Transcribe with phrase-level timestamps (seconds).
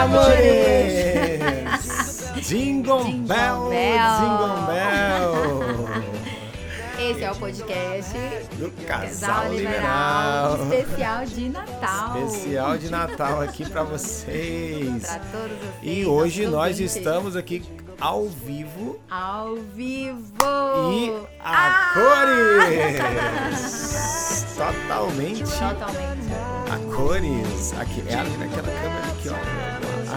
[0.00, 1.40] amores!
[2.46, 4.18] Jingle Jingle Bell, Bell.
[4.20, 6.10] Jingle Bell!
[6.98, 8.12] Esse é o podcast
[8.58, 10.58] Do Casal Liberal.
[10.70, 12.26] especial de Natal.
[12.26, 15.02] Especial de Natal aqui pra vocês.
[15.06, 15.82] Pra todos vocês.
[15.82, 16.96] E hoje nós ouvintes.
[16.96, 17.62] estamos aqui
[18.00, 20.34] ao vivo ao vivo.
[20.92, 21.12] e
[21.42, 21.90] a Ah!
[21.94, 22.98] cores!
[24.56, 26.32] Totalmente Totalmente.
[26.70, 27.72] a cores.
[27.80, 29.69] Aqui, é aquela câmera aqui, ó.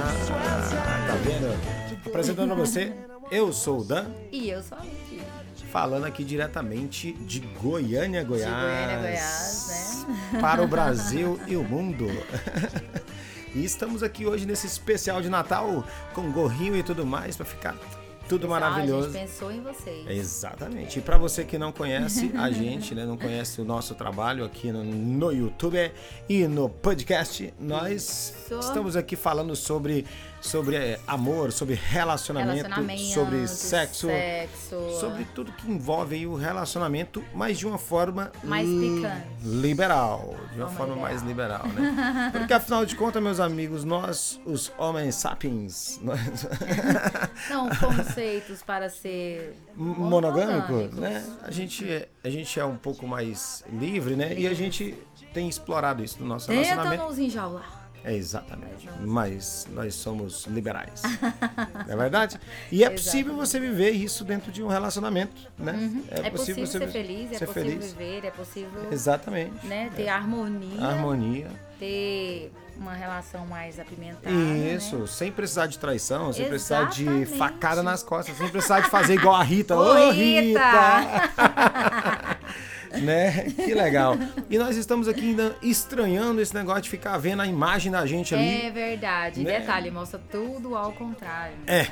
[0.06, 2.06] Ah, tá vendo?
[2.06, 2.94] Apresentando a você,
[3.32, 5.22] eu sou o Dan, E eu sou a Vicky.
[5.72, 8.52] falando aqui diretamente de Goiânia, Goiás.
[8.52, 10.40] Goiânia, Goiás, né?
[10.42, 12.08] Para o Brasil e o mundo.
[13.56, 15.86] E estamos aqui hoje nesse especial de Natal
[16.16, 17.76] com gorrinho e tudo mais para ficar
[18.28, 19.12] tudo A maravilhoso.
[19.12, 20.08] gente pensou em vocês.
[20.10, 21.00] Exatamente.
[21.00, 24.72] E para você que não conhece a gente, né, não conhece o nosso trabalho aqui
[24.72, 25.92] no, no YouTube
[26.30, 28.60] e no podcast, nós Isso.
[28.60, 30.06] estamos aqui falando sobre
[30.42, 35.00] sobre eh, amor, sobre relacionamento, Relacionamento, sobre sexo, sexo.
[35.00, 39.26] sobre tudo que envolve o relacionamento, mas de uma forma Mais picante.
[39.42, 42.30] liberal, de uma Forma mais liberal, né?
[42.38, 46.20] Porque afinal de contas, meus amigos, nós, os homens sapiens, nós...
[47.50, 47.70] Não,
[48.14, 51.24] conceitos para ser monogâmico, né?
[51.42, 54.34] A gente, é, a gente é um pouco mais livre, né?
[54.38, 54.96] E a gente
[55.34, 57.04] tem explorado isso no nosso Tenta relacionamento.
[57.06, 57.82] nos enjaular.
[58.06, 58.90] É exatamente.
[59.00, 61.02] Mas nós somos liberais.
[61.88, 62.38] Não é verdade?
[62.70, 66.04] E é possível você viver isso dentro de um relacionamento, né?
[66.12, 67.94] É, possível, ser vi- feliz, é ser possível feliz.
[67.94, 69.66] viver, é possível Exatamente.
[69.66, 71.48] né, ter harmonia, Harmonia.
[71.80, 74.30] ter uma relação mais apimentada.
[74.34, 75.08] Isso, Né?
[75.08, 77.38] sem precisar de traição, sem precisar de Exatamente.
[77.38, 79.76] facada nas costas, sem precisar de fazer igual a Rita.
[79.76, 80.60] Ô, Rita!
[83.02, 83.50] né?
[83.52, 84.16] Que legal.
[84.50, 88.34] E nós estamos aqui ainda estranhando esse negócio de ficar vendo a imagem da gente
[88.36, 88.68] ali.
[88.68, 89.44] É verdade.
[89.44, 89.60] Né?
[89.60, 91.56] Detalhe, mostra tudo ao contrário.
[91.68, 91.88] É,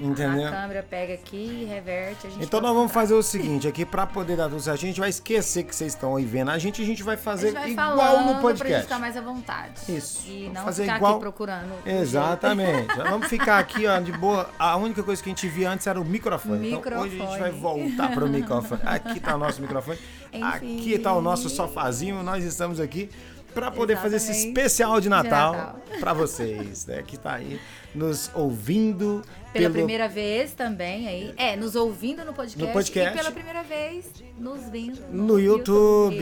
[0.00, 0.48] entendeu?
[0.48, 4.48] A câmera pega aqui, reverte, Então nós vamos fazer o seguinte, aqui pra poder dar
[4.48, 7.02] tudo certo, a gente vai esquecer que vocês estão aí vendo a gente, a gente
[7.02, 8.82] vai fazer gente igual vai falando no Pra gente podcast.
[8.82, 9.72] ficar mais à vontade.
[9.88, 10.22] Isso.
[10.26, 11.72] E Vamos não fazer ficar igual- aqui procurando.
[11.86, 12.94] Exatamente.
[12.96, 14.48] Vamos ficar aqui, ó, de boa.
[14.58, 16.72] A única coisa que a gente via antes era o microfone.
[16.72, 17.82] Então hoje a gente vai Microfone.
[17.90, 18.80] voltar pro microfone.
[18.84, 19.98] Aqui tá o nosso microfone.
[20.32, 20.44] Enfim.
[20.44, 22.22] Aqui tá o nosso sofazinho.
[22.22, 23.10] Nós estamos aqui
[23.54, 24.48] para poder fazer esse Exatamente.
[24.58, 25.76] especial de Natal, Natal.
[25.98, 27.02] para vocês, né?
[27.04, 27.60] Que tá aí
[27.94, 29.22] nos ouvindo
[29.52, 31.34] Pela pelo primeira vez também aí.
[31.36, 32.66] É, nos ouvindo no podcast.
[32.66, 33.12] No podcast.
[33.12, 36.16] E pela primeira vez nos vendo no YouTube.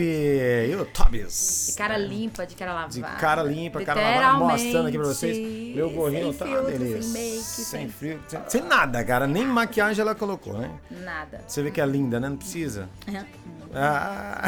[0.70, 1.66] YouTubes.
[1.70, 2.92] De cara limpa, de cara lavada.
[2.92, 5.74] De cara limpa, cara lavada, mostrando aqui pra vocês.
[5.74, 7.02] Meu gorrinho tá filtro, delícia.
[7.02, 9.26] Sem make, sem sem, frio, sem, sem nada, cara.
[9.26, 10.70] Nem maquiagem ela colocou, né?
[10.90, 11.40] nada.
[11.46, 12.28] Você vê que é linda, né?
[12.28, 12.88] Não precisa.
[13.06, 13.24] Uhum.
[13.74, 14.42] Ah,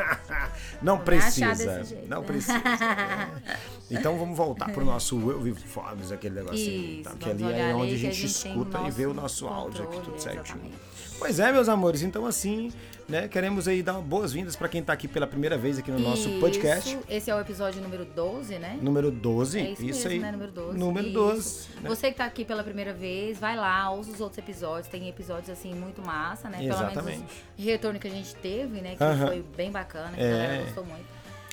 [0.82, 1.82] não precisa.
[2.08, 2.56] Não precisa.
[2.56, 3.74] É.
[3.90, 7.00] Então vamos voltar pro nosso Eu Vivo Forbes, aquele negocinho.
[7.00, 7.16] Isso, tá?
[7.18, 9.46] Que ali é onde a gente, a gente escuta o e vê o nosso nosso
[9.46, 10.42] áudio aqui, controle, tudo certinho.
[10.44, 11.18] exatamente.
[11.18, 12.02] Pois é, meus amores.
[12.02, 12.72] Então, assim,
[13.08, 13.28] né?
[13.28, 16.88] Queremos aí dar boas-vindas para quem tá aqui pela primeira vez aqui no nosso podcast.
[16.94, 18.78] Isso, Esse é o episódio número 12, né?
[18.80, 19.58] Número 12.
[19.58, 20.18] É isso, mesmo, aí.
[20.18, 20.32] né?
[20.32, 20.78] Número 12.
[20.78, 21.14] Número Isso.
[21.14, 21.68] 12.
[21.82, 21.88] né?
[21.88, 24.88] Você que tá aqui pela primeira vez, vai lá, ouça os outros episódios.
[24.88, 26.58] Tem episódios, assim, muito massa, né?
[26.58, 27.18] Pelo Exatamente.
[27.18, 28.94] menos o retorno que a gente teve, né?
[28.96, 29.26] Que Aham.
[29.26, 30.26] foi bem bacana, que É.
[30.26, 31.04] a galera gostou muito.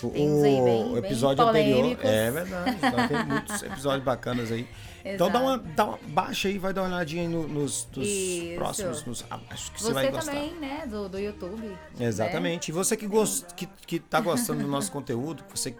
[0.03, 1.75] O, Tem uns aí bem- o bem episódio anterior.
[1.77, 2.05] polêmicos.
[2.09, 2.77] É verdade.
[2.77, 4.67] Então tem muitos episódios bacanas aí.
[5.03, 8.07] Então dá uma, dá uma baixa aí, vai dar uma olhadinha aí no- nos, nos
[8.55, 9.03] próximos.
[9.05, 10.31] nos- ah, acho que você, Você vai gostar.
[10.31, 10.85] também, né?
[10.87, 11.67] Do, do YouTube.
[11.67, 11.77] né?
[12.05, 12.69] Exatamente.
[12.69, 15.75] E você que, gost, que, que tá gostando do nosso conteúdo, que você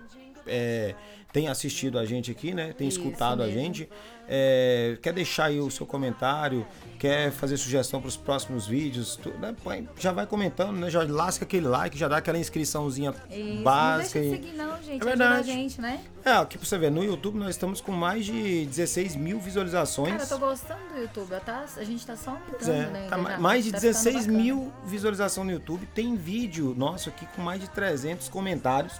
[0.48, 0.96] é,
[1.32, 2.74] tem assistido a gente aqui, né?
[2.74, 3.88] Tem Isso escutado a gente.
[4.34, 6.66] É, quer deixar aí o seu comentário,
[6.98, 9.54] quer fazer sugestão para os próximos vídeos, tu- né?
[10.00, 10.90] Já vai comentando, né?
[10.90, 14.20] Já lasca aquele like, já dá aquela inscriçãozinha Isso, básica.
[14.22, 14.90] não deixa de seguir não, gente.
[14.92, 15.52] É Ajuda verdade.
[15.52, 16.00] a gente, né?
[16.24, 20.12] É, aqui pra você ver, no YouTube nós estamos com mais de 16 mil visualizações.
[20.12, 21.32] Cara, eu tô gostando do YouTube.
[21.46, 23.08] Tá, a gente tá só aumentando, é, né?
[23.10, 24.38] tá engajamento, mais de tá ficando 16 bacana.
[24.44, 25.86] mil visualizações no YouTube.
[25.94, 28.94] Tem vídeo nosso aqui com mais de 300 comentários.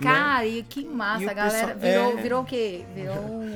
[0.00, 0.12] Né?
[0.12, 2.22] Cara, e que massa, E a galera pessoal- virou, é.
[2.22, 2.84] virou o quê?
[2.94, 3.48] Virou um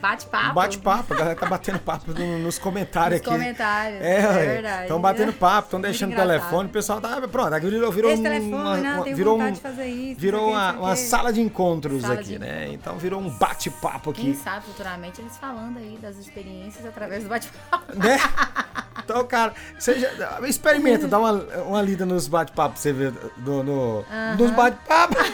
[0.00, 0.50] bate-papo.
[0.50, 3.38] Um bate-papo, a galera tá batendo papo no- nos comentários Nos aqui.
[3.38, 4.82] comentários, É, é verdade.
[4.82, 7.20] Estão batendo papo, estão deixando o telefone, o pessoal tá.
[7.26, 10.20] Pronto, virou, virou Esse um- telefone, uma, não, uma- virou um- de fazer isso.
[10.20, 12.68] Virou uma, uma sala de encontros Sala aqui, de né?
[12.72, 14.38] Então virou um bate-papo Quem aqui.
[14.40, 17.84] sabe futuramente eles falando aí das experiências através do bate-papo.
[17.98, 18.18] né?
[19.04, 20.10] Então, cara, seja,
[20.46, 24.04] experimenta, dá uma, uma lida nos bate-papos, você vê, do, no,
[24.38, 25.18] nos bate-papos.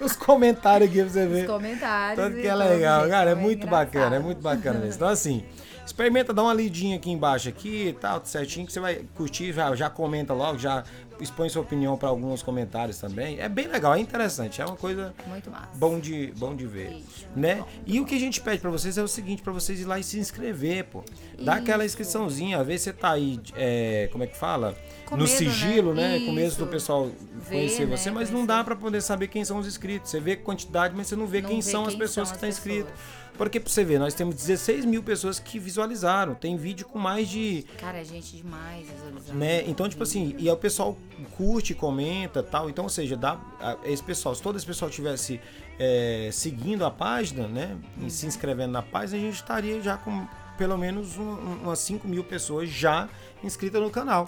[0.00, 1.42] Os comentários aqui pra você ver.
[1.42, 2.16] Os comentários.
[2.16, 4.24] Tanto que é tudo, legal, cara, é muito bacana, é engraçado.
[4.24, 4.94] muito bacana mesmo.
[4.96, 5.44] Então, assim,
[5.84, 9.74] Experimenta, dá uma lidinha aqui embaixo aqui e tal, certinho, que você vai curtir, já,
[9.74, 10.84] já comenta logo, já
[11.22, 13.38] expõe sua opinião para alguns comentários também.
[13.40, 15.68] É bem legal, é interessante, é uma coisa Muito massa.
[15.74, 17.56] bom de, bom de ver, Isso, né?
[17.56, 17.68] bom.
[17.86, 19.98] E o que a gente pede para vocês é o seguinte, para vocês ir lá
[19.98, 21.04] e se inscrever, pô.
[21.40, 24.76] Dá aquela inscriçãozinha, às vezes você tá aí, é, como é que fala?
[25.06, 25.36] Com no medo, né?
[25.50, 26.20] sigilo, né?
[26.26, 27.96] Com medo do pessoal Ver, conhecer né?
[27.96, 30.10] você, mas não dá para poder saber quem são os inscritos.
[30.10, 32.38] Você vê quantidade, mas você não vê Não quem vê são as quem pessoas são
[32.38, 32.92] que as estão inscritas.
[33.36, 36.34] Porque pra você ver, nós temos 16 mil pessoas que visualizaram.
[36.34, 39.38] Tem vídeo com mais de Cara, é gente demais visualizando.
[39.38, 39.64] né?
[39.66, 40.96] Então, tipo assim, e aí o pessoal
[41.36, 42.68] curte, comenta tal.
[42.68, 43.40] Então, ou seja, dá,
[43.84, 45.40] esse pessoal, se todo esse pessoal tivesse
[45.78, 47.76] é, seguindo a página, né?
[48.04, 50.26] E se inscrevendo na página, a gente estaria já com
[50.58, 53.08] pelo menos um- umas 5 mil pessoas já
[53.42, 54.26] inscritas no canal.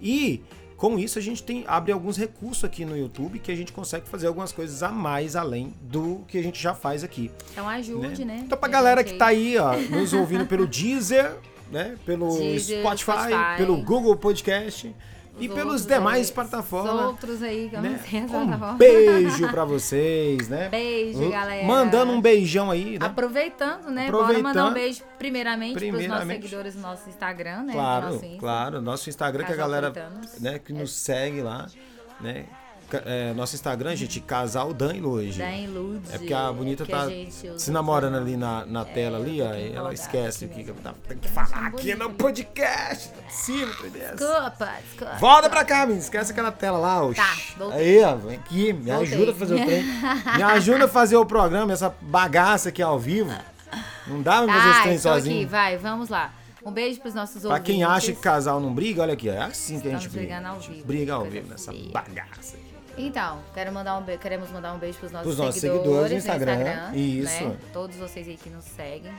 [0.00, 0.42] E
[0.78, 4.08] com isso a gente tem abre alguns recursos aqui no YouTube que a gente consegue
[4.08, 7.32] fazer algumas coisas a mais além do que a gente já faz aqui.
[7.52, 8.42] Então ajude, né?
[8.44, 9.58] Então, pra galera que tá aí.
[9.58, 11.34] aí, ó, nos ouvindo pelo Deezer,
[11.70, 11.96] né?
[12.06, 13.56] Pelo Deezer, Spotify, Spotify.
[13.56, 14.94] pelo Google Podcast
[15.40, 16.94] e Os pelos demais aí, plataformas.
[16.94, 17.90] Os outros aí, que eu né?
[17.90, 20.68] não sei as Um beijo pra vocês, né?
[20.68, 21.66] Beijo, Uh, galera.
[21.66, 23.06] Mandando um beijão aí, né?
[23.06, 24.06] Aproveitando, né?
[24.06, 24.42] Aproveitando.
[24.42, 26.42] Bora mandar um beijo primeiramente, pros nossos Primeiramente.
[26.42, 27.72] seguidores do nosso Instagram, né?
[27.72, 28.38] Claro, nosso Insta.
[28.38, 28.80] claro.
[28.80, 29.92] Nosso Instagram que a galera,
[30.40, 31.66] né, que nos segue lá,
[32.20, 32.46] né?
[33.04, 35.38] É, nosso Instagram, gente, Casal Dan e Loge.
[35.38, 36.00] Da Ilude.
[36.12, 39.38] É porque a bonita que tá a se namorando pra- ali na, na tela ali,
[39.40, 39.54] eu ó.
[39.54, 40.94] e ela esquece o aqui que que mesmo.
[41.06, 43.08] tem que falar aqui no podcast.
[43.10, 44.16] Tá Deus.
[44.16, 45.14] Desculpa, desculpa.
[45.18, 45.98] Volta pra cá, menino.
[46.00, 47.20] Esquece aquela tela lá, oxi.
[47.20, 47.98] Tá, voltei.
[47.98, 48.72] Aí, ó, vem aqui.
[48.72, 49.14] Me Voltei.
[49.14, 49.82] ajuda a fazer o trem.
[50.36, 53.30] Me ajuda a fazer o programa, essa bagaça aqui ao vivo.
[54.06, 55.48] Não dá pra fazer esse trem tô aqui, sozinho.
[55.48, 56.32] vai, vamos lá.
[56.64, 57.66] Um beijo pros nossos Pra ouvintes.
[57.74, 60.34] quem acha que casal não briga, olha aqui, é assim que a Estamos gente briga.
[60.36, 61.90] brigando ao vivo, briga ao vivo nessa feia.
[61.92, 62.56] bagaça.
[62.98, 66.24] Então, quero mandar um be- queremos mandar um beijo pros nossos, Pros nossos seguidores, seguidores
[66.24, 66.92] no no Instagram.
[66.94, 67.44] Isso.
[67.44, 67.56] né?
[67.72, 69.12] Todos vocês aí que nos seguem.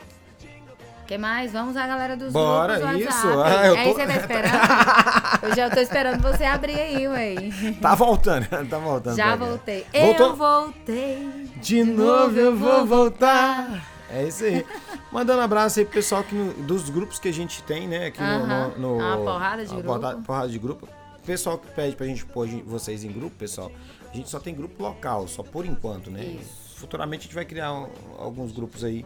[1.07, 1.51] que mais?
[1.51, 3.27] Vamos a galera dos Bora, grupos isso.
[3.43, 4.59] Ah, eu é tô- isso que você tá esperando?
[5.49, 7.35] eu já tô esperando você abrir aí, ué.
[7.81, 9.15] Tá voltando, tá voltando.
[9.15, 9.85] Já voltei.
[9.91, 10.27] Voltou?
[10.27, 11.49] Eu voltei.
[11.55, 13.81] De novo eu vou voltar.
[14.11, 14.65] É isso aí.
[15.11, 18.07] Mandando abraço aí pro pessoal que no- dos grupos que a gente tem, né?
[18.07, 18.71] Aqui no, Aham.
[18.77, 19.83] no, no- Uma porrada de grupo.
[19.83, 20.87] porrada- porrada de grupo.
[21.29, 23.71] Pessoal que pede pra gente pôr vocês em grupo, pessoal.
[24.11, 26.23] A gente só tem grupo local, só por enquanto, né?
[26.23, 26.73] Isso.
[26.77, 27.87] Futuramente a gente vai criar um-
[28.17, 29.05] alguns grupos aí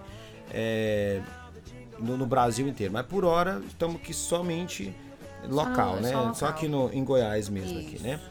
[0.49, 1.21] é,
[1.99, 2.93] no, no Brasil inteiro.
[2.93, 4.95] Mas por hora estamos aqui somente
[5.49, 6.11] local, Só- né?
[6.11, 6.35] só local.
[6.35, 8.21] Só aqui no, em Goiás mesmo, aqui, Isso, né?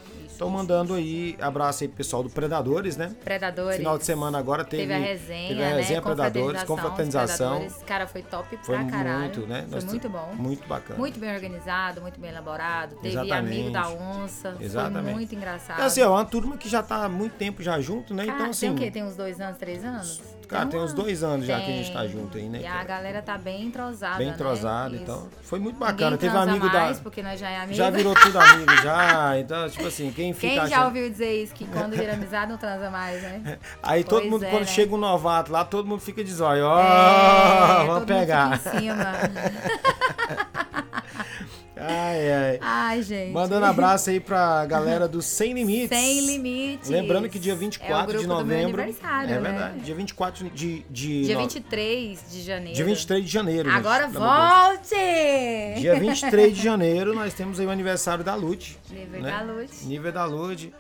[0.42, 3.14] Então mandando aí abraço aí pro pessoal do Predadores, né?
[3.22, 3.76] Predadores.
[3.76, 6.04] Final de semana agora teve, Teve a resenha, teve a resenha né?
[6.06, 7.56] Predadores, confraternização.
[7.58, 7.84] Predadores.
[7.84, 9.18] Cara, foi top Foi pra caralho.
[9.20, 9.62] muito, né?
[9.62, 10.32] Foi Nós- muito bom.
[10.34, 10.98] Muito bacana.
[10.98, 12.96] Muito bem organizado, muito bem elaborado.
[12.96, 13.56] Teve Exatamente.
[13.60, 14.56] amigo da onça.
[14.60, 15.04] Exatamente.
[15.04, 15.80] Foi muito engraçado.
[15.80, 18.26] É assim, ó, uma turma que já tá há muito tempo já junto, né?
[18.26, 18.90] Cara, então assim, tem o quê?
[18.90, 20.20] Tem uns dois anos, três anos?
[20.48, 21.76] cara, tem uns dois anos já que a Tem.
[21.82, 22.60] gente tá junto aí, né?
[22.60, 22.84] E a cara?
[22.84, 24.34] galera tá bem entrosada, Bem né?
[24.34, 25.02] entrosado, Isso.
[25.04, 26.10] então foi muito bacana.
[26.10, 27.74] Ninguém Teve um transa amigo mais, da porque nós já é amigo.
[27.74, 31.42] já virou tudo amigo já, então tipo assim, quem fica Quem já achando- ouviu dizer
[31.42, 33.58] isso, que quando vira amizade não transa mais, né?
[33.82, 34.66] Aí todo Pois mundo é, quando né?
[34.66, 38.50] chega um novato lá, todo mundo fica de zóio, ó, É, vamos todo pegar.
[38.50, 39.12] Mundo fica em cima.
[41.82, 42.58] Ai, ai.
[42.60, 43.32] Ai, gente.
[43.32, 45.88] Mandando abraço aí pra galera do Sem Limites.
[45.88, 46.88] Sem limites.
[46.88, 48.82] Lembrando que dia é o 24 de grupo do meu novembro.
[48.82, 48.86] é
[49.26, 49.38] né?
[49.40, 49.80] verdade.
[49.80, 50.84] Dia 24 de.
[50.88, 52.74] de Dia no- 23 de janeiro.
[52.76, 53.68] Dia 23 de janeiro.
[53.70, 55.80] gente, Agora de volte!
[55.80, 58.78] Dia 23 de janeiro nós temos aí o aniversário da Lute.
[58.90, 59.30] Nível né?
[59.30, 59.84] da Lute.
[59.84, 60.72] Nível da Lute.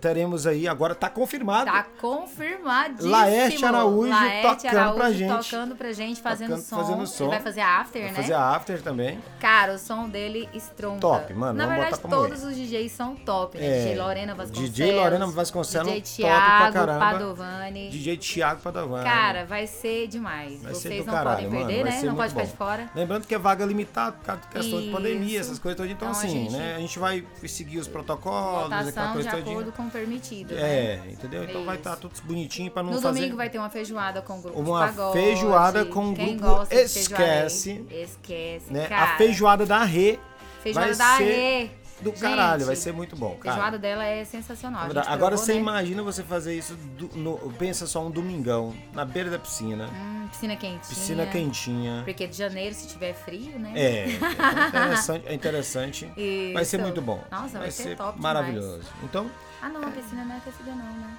[0.00, 1.70] Teremos aí, agora tá confirmado.
[1.70, 3.10] Tá confirmadíssimo.
[3.10, 5.50] Laerte Araújo Laerte tocando Araújo pra gente.
[5.50, 6.76] tocando pra gente, fazendo Tocando- som.
[6.76, 7.24] fazendo som.
[7.24, 8.16] Ele vai fazer after, Vai né?
[8.16, 9.20] fazer a after também.
[9.40, 11.00] Cara, o som dele estronda.
[11.00, 13.64] Top, mano, Na verdade, todos os DJs são top, né?
[13.66, 14.70] É, DJ Lorena Vasconcelos.
[14.70, 16.98] DJ Lorena Vasconcelos, DJ top pra Thiago.
[17.00, 17.90] Padovani.
[17.90, 19.04] DJ Thiago Padovani.
[19.04, 20.62] Cara, vai ser demais.
[20.62, 22.00] Vai ser Vocês do não caralho, podem mano, perder, vai né?
[22.00, 22.90] ser Não pode ficar de fora.
[22.94, 24.96] Lembrando que é vaga limitada por causa de questão de Isso.
[24.96, 25.92] pandemia, essas coisas todas.
[25.92, 26.74] Então, Então, a assim, gente- né?
[26.76, 29.51] A gente vai seguir os protocolos, aquela coisa de todinha.
[29.52, 30.60] Acordo com o permitido, né?
[30.62, 31.44] É, entendeu?
[31.44, 31.88] Então vai Isso.
[31.88, 33.18] estar tudo bonitinho pra não No fazer.
[33.20, 35.18] domingo vai ter uma feijoada com o grupo Uma de pagode.
[35.20, 37.84] feijoada com o grupo gosta Esquece.
[37.90, 38.86] Esquece, né?
[38.86, 39.14] cara.
[39.14, 40.18] A feijoada da Rê
[40.62, 41.70] Feijoada vai da ser Rê.
[42.02, 43.54] Do Gente, caralho, vai ser muito bom, A cara.
[43.54, 44.88] feijoada dela é sensacional.
[44.94, 45.60] a Agora você né?
[45.60, 50.26] imagina você fazer isso, do- no- pensa só um domingão, na beira da piscina, Hum,
[50.30, 50.80] piscina quentinha.
[50.88, 52.02] piscina quentinha.
[52.04, 53.72] Porque de janeiro, se tiver frio, né?
[53.74, 55.26] É, é interessante.
[55.28, 56.12] É interessante.
[56.52, 57.22] Vai ser muito bom.
[57.30, 58.82] Nossa, vai, ser, top maravilhoso.
[59.02, 59.52] Então, Demais.
[59.62, 61.16] Ah, não, a piscina não é aquecida não, né?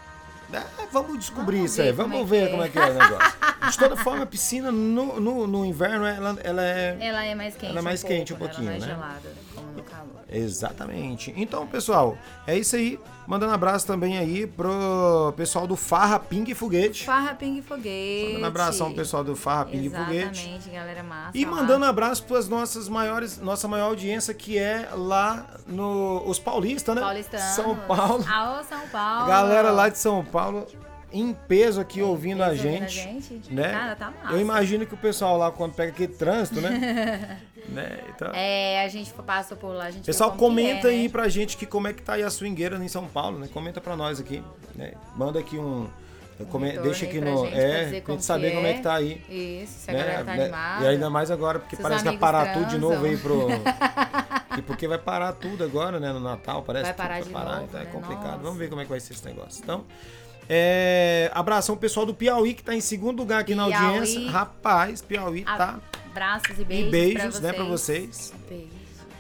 [0.58, 2.66] É, vamos descobrir Vamos isso aí, vamos é ver como é.
[2.68, 3.44] é que é o negócio.
[3.72, 6.98] De toda forma, a piscina no, no, no inverno, ela, ela é.
[7.00, 7.72] Ela é mais quente.
[7.72, 8.96] Ela é mais um quente um pouco, pouquinho, Ela não é né?
[8.96, 10.24] gelada, como no calor.
[10.30, 11.34] Exatamente.
[11.38, 13.00] Então, pessoal, é isso aí.
[13.26, 17.06] Mandando abraço também aí pro pessoal do Farra Ping e Foguete.
[17.06, 18.34] Farra Ping Foguete.
[18.34, 20.42] Mandando abração pro pessoal do Farra Ping e Foguete.
[20.42, 21.38] Exatamente, galera massa.
[21.38, 21.52] E lá.
[21.52, 26.94] mandando abraço para as nossas maiores, nossa maior audiência que é lá no os paulistas,
[26.94, 27.02] né?
[27.02, 27.56] Paulistanos.
[27.56, 28.26] São Paulo.
[28.30, 29.28] Alô, São Paulo.
[29.28, 30.43] Galera lá de São Paulo
[31.12, 33.54] em peso aqui ouvindo a Ouvindo gente, gente.
[33.54, 33.72] né?
[33.72, 34.34] Cara, tá massa.
[34.36, 37.40] Eu imagino que o pessoal lá quando pega aquele trânsito, né?
[37.70, 38.00] né?
[38.10, 41.10] Então, É, a gente passou por lá, a gente Pessoal, que comenta é, aí né?
[41.10, 43.48] pra gente que como é que tá aí a swingueira em São Paulo, né?
[43.54, 44.44] Comenta pra nós aqui,
[44.76, 44.94] né?
[45.16, 45.88] Manda aqui um...
[46.50, 47.46] come- deixa aí aqui no...
[47.46, 48.74] gente, é, pra gente saber que como é é.
[48.74, 49.24] que tá aí.
[49.30, 50.00] Isso, se a né?
[50.00, 50.44] galera tá Né?
[50.46, 50.84] animada.
[50.84, 52.90] E ainda mais agora, porque Seus parece que vai parar tudo de transam.
[52.90, 53.48] novo aí pro...
[54.58, 56.12] e porque vai parar tudo agora, né?
[56.12, 57.90] No Natal, parece Vai que parar de vai parar, novo, então é né?
[57.92, 58.26] complicado.
[58.32, 58.38] Nossa.
[58.40, 59.62] Vamos ver como é que vai ser esse negócio.
[59.64, 59.86] Então,
[60.50, 61.32] é...
[61.34, 63.86] abração pessoal do Piauí, que tá em segundo lugar aqui na Piauí.
[63.86, 64.30] audiência.
[64.30, 65.80] Rapaz, Piauí tá...
[66.12, 68.34] Abraços e beijos, E beijos, pra né, pra vocês.
[68.48, 68.68] Beijo.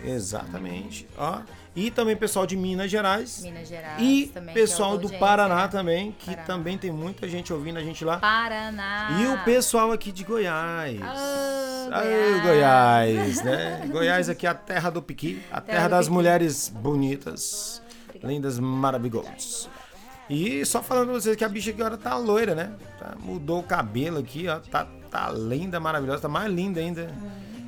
[0.03, 1.07] Exatamente.
[1.17, 1.39] Ó.
[1.75, 3.41] E também pessoal de Minas Gerais.
[3.41, 4.51] Minas Gerais E também.
[4.51, 5.67] é pessoal outra do Paraná né?
[5.69, 6.43] também, que Paraná.
[6.43, 8.17] também tem muita gente ouvindo a gente lá.
[8.17, 9.17] Paraná.
[9.19, 11.01] E o pessoal aqui de Goiás.
[11.01, 13.87] Alô, Aê, Goiás, né?
[13.91, 17.81] Goiás aqui é a terra do piqui, a terra, do das mulheres bonitas,
[18.23, 19.67] lindas, maravilhosas.
[20.33, 22.71] E só falando pra vocês que a bicha agora tá loira, né?
[22.99, 24.57] Tá- mudou o cabelo aqui, ó.
[24.59, 27.07] Tá, tá linda, maravilhosa, tá mais linda ainda.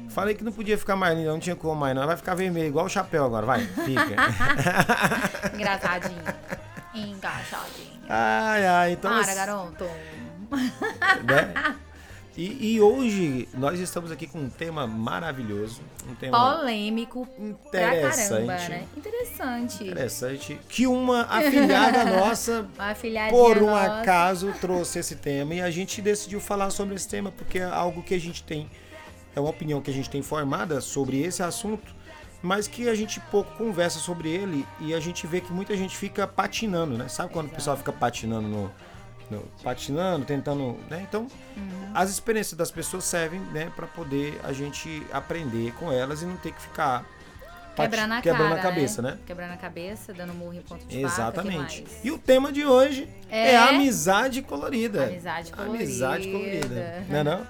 [0.09, 2.07] Falei que não podia ficar mais linda, não tinha como mais, não.
[2.07, 4.15] Vai ficar vermelho, igual o chapéu agora, vai, fica.
[5.53, 6.23] Engraçadinho.
[6.95, 7.99] Encaixadinho.
[8.09, 9.11] ai, ai, então.
[9.11, 9.83] Para, assim, garoto.
[11.23, 11.75] né?
[12.37, 17.25] E, e hoje nós estamos aqui com um tema maravilhoso, um tema Polêmico
[17.71, 18.87] pra caramba, interessante, né?
[18.97, 19.83] Interessante.
[19.85, 24.01] interessante, que uma afilhada nossa, Uma por um nossa.
[24.01, 28.03] acaso, trouxe esse tema e a gente decidiu falar sobre esse tema porque é algo
[28.03, 28.69] que a gente tem,
[29.33, 31.95] é uma opinião que a gente tem formada sobre esse assunto,
[32.41, 35.95] mas que a gente pouco conversa sobre ele e a gente vê que muita gente
[35.95, 37.07] fica patinando, né?
[37.07, 38.71] Sabe quando o pessoal fica patinando no,
[39.29, 41.05] no- patinando, tentando, né?
[41.07, 41.27] Então,
[41.57, 41.91] Uhum.
[41.93, 46.37] as experiências das pessoas servem, né, para poder a gente aprender com elas e não
[46.37, 47.05] ter que ficar
[47.75, 49.17] Quebrando a quebrando cara, a cabeça, né?
[49.25, 51.81] Quebrando a cabeça, dando murro em ponto de Exatamente.
[51.81, 53.57] que E o tema de hoje é, É?
[53.57, 55.03] amizade colorida.
[55.07, 56.67] Amizade Amizade colorida.
[56.67, 57.05] colorida.
[57.09, 57.47] Não é não?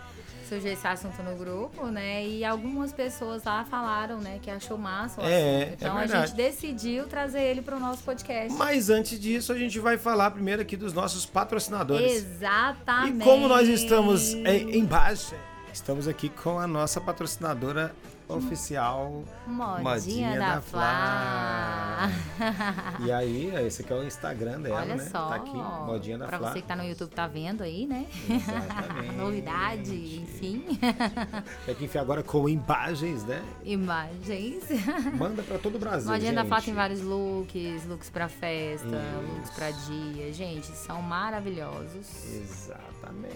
[0.48, 2.26] Surgiu esse assunto no grupo, né?
[2.26, 5.74] E algumas pessoas lá falaram, né, que achou massa o É, é assunto.
[5.74, 6.28] Então a verdade.
[6.28, 8.54] gente decidiu trazer ele para o nosso podcast.
[8.54, 12.12] Mas antes disso, a gente vai falar primeiro aqui dos nossos patrocinadores.
[12.12, 13.22] Exatamente.
[13.22, 15.36] E como nós estamos em, em baixa,
[15.74, 17.94] estamos aqui com a nossa patrocinadora
[18.28, 22.10] oficial, Modinha, da, Flá.
[23.00, 25.04] E aí, esse aqui é o Instagram dela, Olha né?
[25.04, 25.28] só.
[25.30, 26.52] Tá aqui, Modinha da pra Flá.
[26.52, 28.06] você que tá no YouTube tá vendo aí, né?
[28.30, 29.14] Exatamente.
[29.18, 30.66] Novidade, enfim.
[31.66, 33.44] Tem que enfiar agora com imagens, né?
[33.64, 34.64] Imagens.
[35.18, 36.66] Manda pra todo o Brasil, Modinha da Flá gente.
[36.66, 39.34] tem vários looks, looks pra festa, Isso.
[39.36, 40.34] looks pra dia.
[40.34, 42.26] Gente, são maravilhosos.
[42.26, 43.36] Exatamente.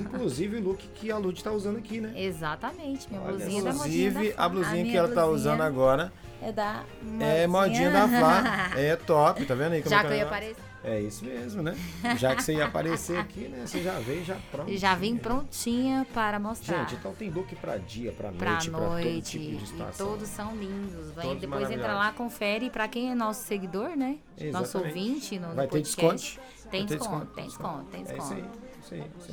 [0.00, 2.12] Inclusive o look que a Lud tá usando aqui, né?
[2.16, 6.12] Exatamente, minha blusinha da Modinha da Inclusive, a blusinha que minha ela tá usando agora
[6.40, 6.84] É da
[7.20, 8.70] é modinha da Flá.
[8.76, 10.68] É top, tá vendo aí como Já é que eu é ia aparecer.
[10.84, 11.76] É isso mesmo, né?
[12.16, 13.66] Já que você ia aparecer aqui, né?
[13.66, 14.76] Você já veio já pronto.
[14.76, 16.78] Já vim prontinha para mostrar.
[16.80, 19.38] Gente, então tem look pra dia, pra noite, pra pra, todo noite.
[19.40, 21.10] tipo de e todos são lindos.
[21.10, 22.66] Vai, Todos depois entra lá, confere.
[22.66, 24.18] E pra quem é nosso seguidor, né?
[24.52, 24.98] Nosso Exatamente.
[24.98, 26.38] ouvinte no, no Vai ter podcast.
[26.38, 26.70] desconto?
[26.70, 28.34] Tem ter desconto, tem desconto, tem É isso desconto.
[28.34, 28.44] aí,
[28.80, 29.32] isso aí, isso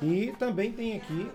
[0.00, 0.08] aí.
[0.08, 1.28] E também tem aqui,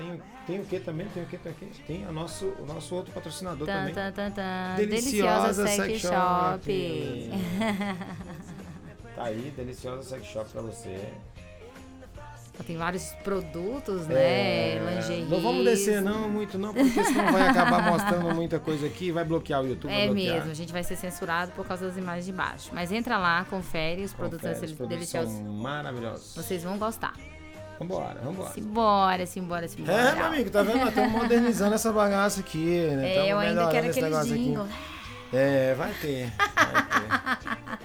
[0.00, 1.06] tem, tem o que também?
[1.08, 1.36] Tem o que?
[1.36, 1.66] Tem, o quê?
[1.86, 3.94] tem a nosso, o nosso outro patrocinador Tan, também.
[3.94, 4.76] tan, tan, tan.
[4.76, 7.30] Deliciosa Deliciosa Sex Sex Shop.
[9.14, 10.98] Tá aí, deliciosa sex shop pra você.
[12.66, 14.14] Tem vários produtos, né?
[14.14, 15.24] É, Lingerie.
[15.24, 19.12] Não vamos descer não muito não, porque senão vai acabar mostrando muita coisa aqui e
[19.12, 19.92] vai bloquear o YouTube.
[19.92, 22.70] É mesmo, a gente vai ser censurado por causa das imagens de baixo.
[22.72, 25.32] Mas entra lá, confere os produtos Confere, os produtos deliciosos.
[25.32, 26.34] são maravilhosos.
[26.34, 27.14] Vocês vão gostar.
[27.80, 28.50] Vambora, vambora.
[28.52, 29.98] Simbora, simbora, simbora.
[29.98, 30.86] É, meu amigo, tá vendo?
[30.86, 33.10] Estamos modernizando essa bagaça aqui, né?
[33.10, 34.44] É, Tamo eu ainda quero esse aquele negócio aqui.
[34.44, 34.66] jingle.
[35.32, 36.32] É, vai ter.
[36.54, 37.78] Vai ter.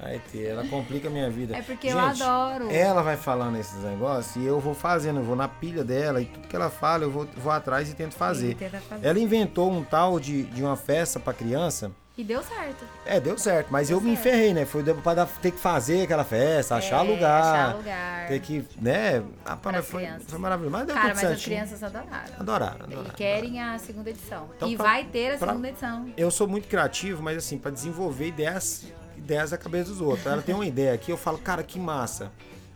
[0.00, 0.44] Vai ter.
[0.46, 1.56] Ela complica a minha vida.
[1.56, 2.70] É porque eu Gente, adoro.
[2.72, 6.24] Ela vai falando esses negócios e eu vou fazendo, eu vou na pilha dela e
[6.26, 8.56] tudo que ela fala eu vou, vou atrás e tento fazer.
[9.00, 11.92] Ela inventou um tal de, de uma festa pra criança.
[12.18, 12.82] E deu certo.
[13.04, 14.64] É, deu certo, mas eu me enferrei, né?
[14.64, 17.42] Foi pra dar- ter que fazer aquela festa, achar É, lugar.
[17.42, 18.28] achar lugar.
[18.28, 19.22] Ter que, né?
[19.44, 20.26] Pras mas foi, crianças.
[20.30, 20.72] foi maravilhoso.
[20.72, 21.56] Mas deu Cara, mas as certinho.
[21.56, 22.32] crianças adoraram.
[22.40, 23.14] Adoraram, E adoraram.
[23.14, 24.48] querem a segunda edição.
[24.56, 26.10] Então, e pra- vai ter a pra- segunda edição.
[26.16, 28.86] Eu sou muito criativo, mas assim, pra desenvolver ideias
[29.18, 30.24] ideias da cabeça dos outros.
[30.26, 32.30] Ela tem uma ideia aqui, eu falo, cara, que massa.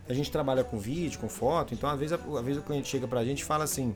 [0.09, 3.07] A gente trabalha com vídeo, com foto, então às vezes, às vezes o cliente chega
[3.07, 3.95] pra gente e fala assim,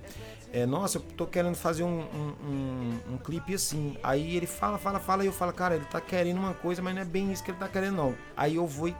[0.55, 3.97] é, nossa, eu tô querendo fazer um, um, um, um clipe assim.
[4.01, 6.95] Aí ele fala, fala, fala, e eu falo, cara, ele tá querendo uma coisa, mas
[6.95, 8.15] não é bem isso que ele tá querendo, não.
[8.37, 8.95] Aí eu vou e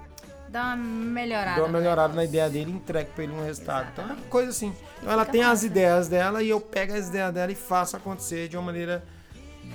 [0.50, 1.56] Dá uma melhorada.
[1.60, 3.88] dou uma melhorada na ideia dele e entrego pra ele um resultado.
[3.92, 4.30] Então é Exatamente.
[4.30, 4.74] coisa assim.
[5.00, 5.66] Então ela tem as massa.
[5.66, 9.04] ideias dela e eu pego as ideias dela e faço acontecer de uma maneira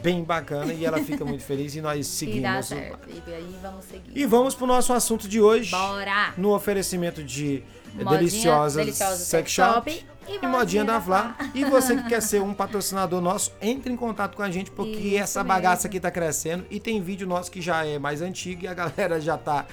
[0.02, 2.42] bem bacana e ela fica muito feliz e nós E seguimos.
[2.42, 3.08] dá o- certo.
[3.10, 4.12] E aí vamos seguir.
[4.14, 5.70] E vamos pro nosso assunto de hoje.
[5.70, 6.32] Bora!
[6.38, 7.62] No oferecimento de
[7.94, 11.37] Modinha Deliciosas Deliciosa Sex Sex Shop Shop e, e Modinha da Flá.
[11.54, 14.90] E você que quer ser um patrocinador nosso, entre em contato com a gente, porque
[14.90, 15.88] Isso essa bagaça mesmo.
[15.88, 16.64] aqui tá crescendo.
[16.70, 19.66] E tem vídeo nosso que já é mais antigo e a galera já tá,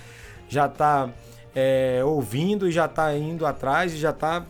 [0.49, 1.09] já tá
[1.55, 4.45] é, ouvindo e já tá indo atrás e já tá,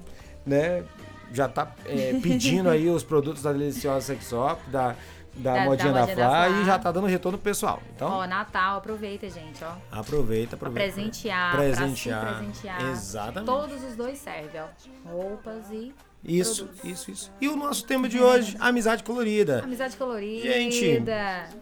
[0.45, 0.83] né,
[1.31, 4.95] já tá é, pedindo aí os produtos da Deliciosa Sex Shop, da,
[5.37, 7.81] da, Da- Modinha da da, Flá, e já tá dando retorno pro pessoal.
[7.95, 9.71] Então, Ó, Natal, aproveita, gente, ó.
[9.91, 10.93] aproveita, Pra aproveita.
[10.95, 12.19] presentear, Presentear.
[12.21, 12.81] pra se presentear.
[12.91, 13.45] Exatamente.
[13.45, 15.09] Todos os dois servem, ó.
[15.09, 16.89] Roupas e Isso, produtos.
[16.89, 17.31] isso, isso.
[17.39, 19.63] E o nosso tema de hoje, amizade colorida.
[19.63, 20.43] Amizade colorida.
[20.51, 20.93] Gente, A e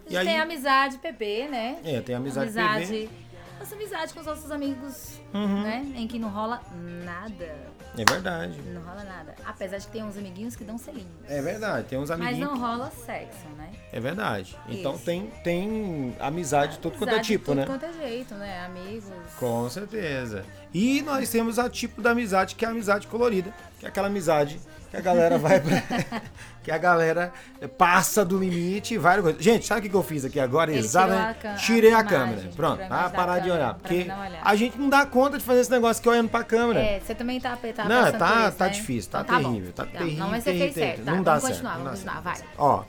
[0.08, 1.78] gente aí- tem amizade PP, né?
[1.84, 3.10] É, tem amizade, amizade.
[3.58, 5.62] Nossa amizade com os nossos amigos, Uhum.
[5.62, 5.86] né?
[5.96, 6.60] Em que não rola
[7.04, 7.75] nada.
[7.98, 8.60] É verdade.
[8.62, 9.34] Não rola nada.
[9.44, 11.08] Apesar de que tem uns amiguinhos que dão selinhos.
[11.28, 12.48] É verdade, tem uns Mas amiguinhos.
[12.48, 13.70] não rola sexo, né?
[13.92, 14.56] É verdade.
[14.68, 15.04] Então Isso.
[15.04, 17.66] tem, tem amizade de tudo quanto é de tipo, tudo né?
[17.66, 18.64] quanto é jeito, né?
[18.64, 19.04] Amigos.
[19.38, 20.44] Com certeza.
[20.74, 23.52] E nós temos a tipo da amizade, que é a amizade colorida.
[23.78, 25.82] Que é aquela amizade que a galera vai pra...
[26.66, 27.32] que a galera
[27.78, 29.18] passa do limite e vai.
[29.38, 30.70] Gente, sabe o que eu fiz aqui agora?
[30.70, 31.38] Ele Exatamente.
[31.38, 32.48] tirou a a Tirei a imagem, câmera.
[32.56, 33.74] Pronto, a ah, parar de olhar.
[33.74, 34.40] Porque olhar.
[34.42, 36.80] a gente não dá conta de fazer esse negócio aqui olhando pra câmera.
[36.80, 38.70] É, você também tá, tá Não, tá- por isso, tá né?
[38.70, 39.72] difícil, tá Então terrível, bom.
[39.72, 41.04] tá Não, terrível, Não, mas você terrível, fez certo, terrível.
[41.04, 41.16] tá?
[41.16, 42.36] Não dá vamos certo, continuar, vamos continuar, vai.
[42.58, 42.84] Ó,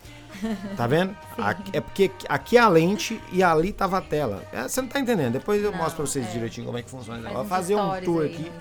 [0.75, 1.15] tá vendo?
[1.37, 4.43] Aqui- é porque aqui é a lente e ali tava a tela.
[4.51, 5.33] É, você não tá entendendo.
[5.33, 6.31] Depois eu Não, mostro pra vocês é.
[6.31, 7.21] direitinho como é que funciona.
[7.21, 8.51] Faz Vou fazer um tour aqui.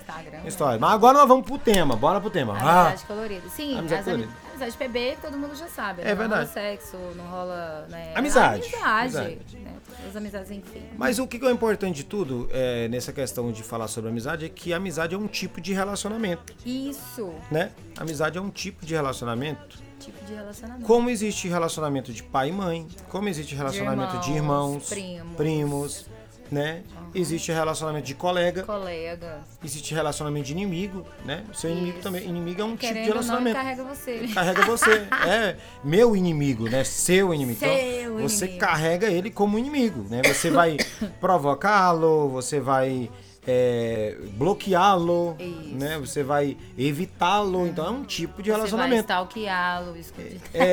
[0.42, 0.48] no?
[0.48, 0.78] História.
[0.78, 1.96] Mas agora nós vamos pro tema.
[1.96, 2.54] Bora pro tema.
[2.56, 3.48] Ah, Amizade colorida.
[3.48, 4.28] Sim, Amizade colorida.
[4.50, 6.02] amizade PB todo mundo já sabe.
[6.02, 6.28] É verdade.
[6.28, 7.86] Não rola sexo, não rola.
[7.88, 8.12] Né?
[8.14, 8.62] Amizade.
[8.62, 9.16] Amizade.
[9.18, 9.56] Amizade.
[9.58, 9.72] Né?
[10.08, 10.82] As amizades, enfim.
[10.96, 14.48] Mas o que é importante de tudo é, nessa questão de falar sobre amizade é
[14.48, 17.32] que amizade é um tipo de relacionamento, Isso.
[17.50, 17.70] né?
[17.98, 19.78] Amizade é um tipo de relacionamento.
[20.06, 20.86] Tipo de relacionamento.
[20.86, 25.36] Como existe relacionamento de pai e mãe, como existe relacionamento de irmãos, irmãos, primos.
[25.36, 26.06] primos,
[26.50, 26.82] né?
[27.12, 29.40] Existe relacionamento de colega, Colega.
[29.64, 31.44] existe relacionamento de inimigo, né?
[31.52, 32.02] Seu inimigo Isso.
[32.02, 32.28] também.
[32.28, 33.56] Inimigo é um tipo de Querendo não, ele relacionamento.
[33.56, 34.28] carrega você.
[34.32, 35.06] Carrega você.
[35.26, 36.84] É meu inimigo, né?
[36.84, 37.58] Seu inimigo.
[37.64, 38.64] Então, Seu você inimigo.
[38.64, 40.22] carrega ele como inimigo, né?
[40.24, 40.76] Você vai
[41.20, 43.10] provocá-lo, você vai
[43.46, 45.36] é, bloqueá-lo,
[45.72, 45.98] né?
[45.98, 47.66] Você vai evitá-lo.
[47.66, 49.02] Então é um tipo de Você vai relacionamento.
[49.02, 50.40] stalkeá-lo, escondido.
[50.52, 50.72] É,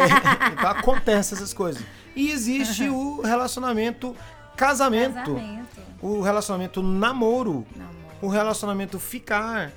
[0.53, 1.83] então acontece essas coisas.
[2.15, 4.15] E existe o relacionamento
[4.55, 5.81] casamento, Casamento.
[6.01, 7.97] o relacionamento namoro, Namoro.
[8.21, 9.71] o relacionamento ficar.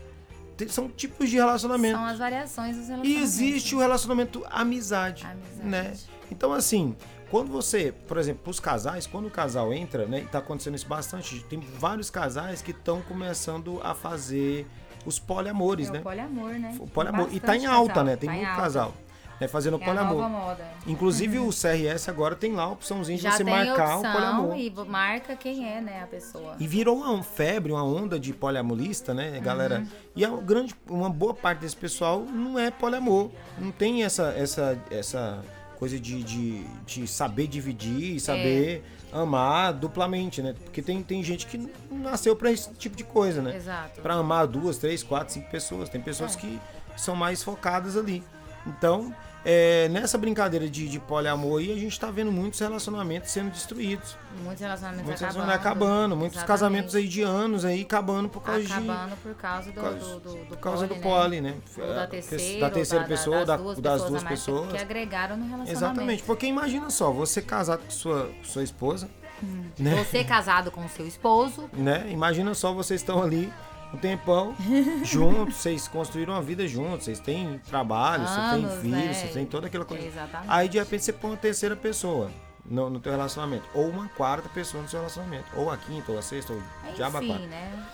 [0.69, 1.97] São tipos de relacionamento.
[1.99, 3.23] São as variações dos E relacionamentos.
[3.23, 5.63] existe o relacionamento amizade, Amizade.
[5.69, 5.93] né?
[6.31, 6.95] Então assim,
[7.31, 10.87] quando você, por exemplo, os casais, quando o casal entra, né, e tá acontecendo isso
[10.87, 14.67] bastante, tem vários casais que estão começando a fazer
[15.05, 15.99] os poliamores, É né?
[16.01, 16.77] o poliamor, né?
[16.81, 17.29] O poliamor.
[17.33, 18.05] E tá em alta, casal.
[18.05, 18.17] né?
[18.17, 18.61] Tem Tá muito alta.
[18.63, 18.95] casal
[19.41, 20.57] né, fazendo É a poliamor.
[20.87, 24.57] Inclusive o CRS agora tem lá a opçãozinha de Já você marcar opção o poliamor.
[24.59, 26.57] e marca quem é, né, a pessoa.
[26.59, 29.81] E virou uma febre, uma onda de poliamorista, né, galera?
[29.81, 29.87] Uhum.
[30.17, 33.31] E a grande, uma boa parte desse pessoal não é poliamor.
[33.59, 35.45] Não tem essa, essa, essa
[35.79, 39.17] coisa de, de, de saber dividir e saber É.
[39.19, 40.55] amar duplamente, né?
[40.65, 43.57] Porque tem, tem gente que nasceu pra esse tipo de coisa, né?
[43.57, 44.01] Exato.
[44.01, 45.89] Pra amar duas, três, quatro, cinco pessoas.
[45.89, 46.39] Tem pessoas É.
[46.39, 46.61] que
[46.97, 48.23] são mais focadas ali.
[48.67, 53.51] Então, é, nessa brincadeira de, de poliamor aí, a gente tá vendo muitos relacionamentos sendo
[53.51, 54.19] destruídos.
[54.43, 55.47] Muitos relacionamentos Muitos acabando.
[55.47, 56.47] relacionamentos acabando, muitos Exatamente.
[56.61, 59.99] casamentos aí de anos aí acabando por causa de Acabando por causa do, por causa-
[59.99, 61.01] do, do, do por causa do né?
[61.01, 61.55] poli, né?
[61.79, 64.73] Ou É, da terceira, da terceira da- pessoa, das da- duas das pessoas, duas pessoas.
[64.73, 65.79] Que agregaram no relacionamento.
[65.79, 69.09] Exatamente, porque imagina só, você casado com sua, sua esposa,
[69.79, 70.03] né?
[70.05, 72.07] Você casado com o seu esposo, né?
[72.11, 73.53] Imagina só, vocês estão ali
[73.93, 74.55] um tempão
[75.05, 79.15] juntos, vocês construíram uma vida juntos, vocês têm trabalho, você tem Anos, filhos, né?
[79.15, 80.07] você tem toda aquela coisa.
[80.07, 80.51] Exatamente.
[80.51, 82.31] Aí de repente você põe uma terceira pessoa
[82.65, 86.19] no, no teu relacionamento, ou uma quarta pessoa no seu relacionamento, ou a quinta, ou
[86.19, 86.63] a sexta, ou
[86.95, 87.35] diabo quatro.
[87.35, 87.87] enfim, né?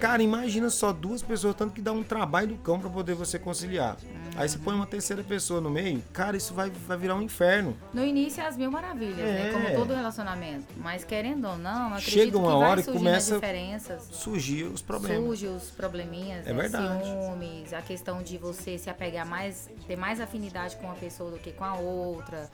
[0.00, 3.38] Cara, imagina só duas pessoas, tanto que dá um trabalho do cão pra poder você
[3.38, 3.96] conciliar.
[4.38, 7.76] Aí você põe uma terceira pessoa no meio, cara, isso vai, vai virar um inferno.
[7.92, 9.48] No início é as mil maravilhas, né?
[9.48, 9.52] É.
[9.52, 10.66] Como todo relacionamento.
[10.76, 14.02] Mas querendo ou não, acredito Chega uma que vai hora surgindo começa- as diferenças.
[14.12, 15.24] Surgir os problemas.
[15.26, 16.60] Surge os probleminhas, É né?
[16.62, 17.04] verdade.
[17.04, 21.38] ciúmes, a questão de você se apegar mais, ter mais afinidade com uma pessoa do
[21.38, 22.48] que com a outra.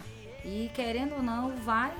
[0.44, 1.90] E querendo ou não, vai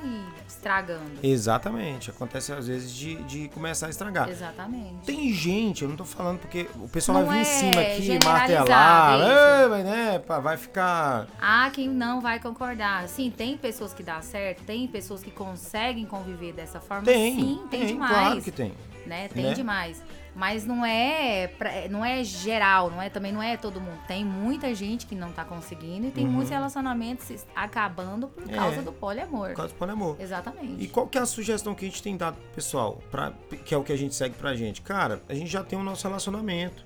[0.46, 1.18] estragando.
[1.22, 2.10] Exatamente.
[2.10, 4.28] Acontece às vezes de, de começar a estragar.
[4.28, 5.06] Exatamente.
[5.06, 7.80] Tem gente, eu não tô falando porque o pessoal Não vai vir em é cima
[7.80, 9.62] aqui, generalizado martelar, isso.
[9.62, 11.26] "Ei, vai, né, vai ficar.
[11.40, 13.08] Há quem não vai concordar.
[13.08, 17.04] Sim, tem pessoas que dá certo, tem pessoas que conseguem conviver dessa forma.
[17.04, 18.12] Tem, Sim, tem, demais.
[18.12, 18.72] claro que tem.
[19.06, 19.28] né?
[19.28, 19.54] Tem né?
[19.54, 20.02] demais.
[20.34, 21.50] Mas não é,
[21.90, 23.98] não é geral, não é também não é todo mundo.
[24.08, 28.50] Tem muita gente que não tá conseguindo e tem muitos relacionamentos acabando por Uhum.
[28.50, 28.54] É.
[28.56, 29.48] causa do poliamor.
[29.50, 30.16] Por causa do poliamor.
[30.18, 30.82] Exatamente.
[30.82, 33.32] E qual que é a sugestão que a gente tem dado pessoal, pra,
[33.64, 34.82] que é o que a gente segue pra gente?
[34.82, 36.84] Cara, a gente já tem o nosso relacionamento,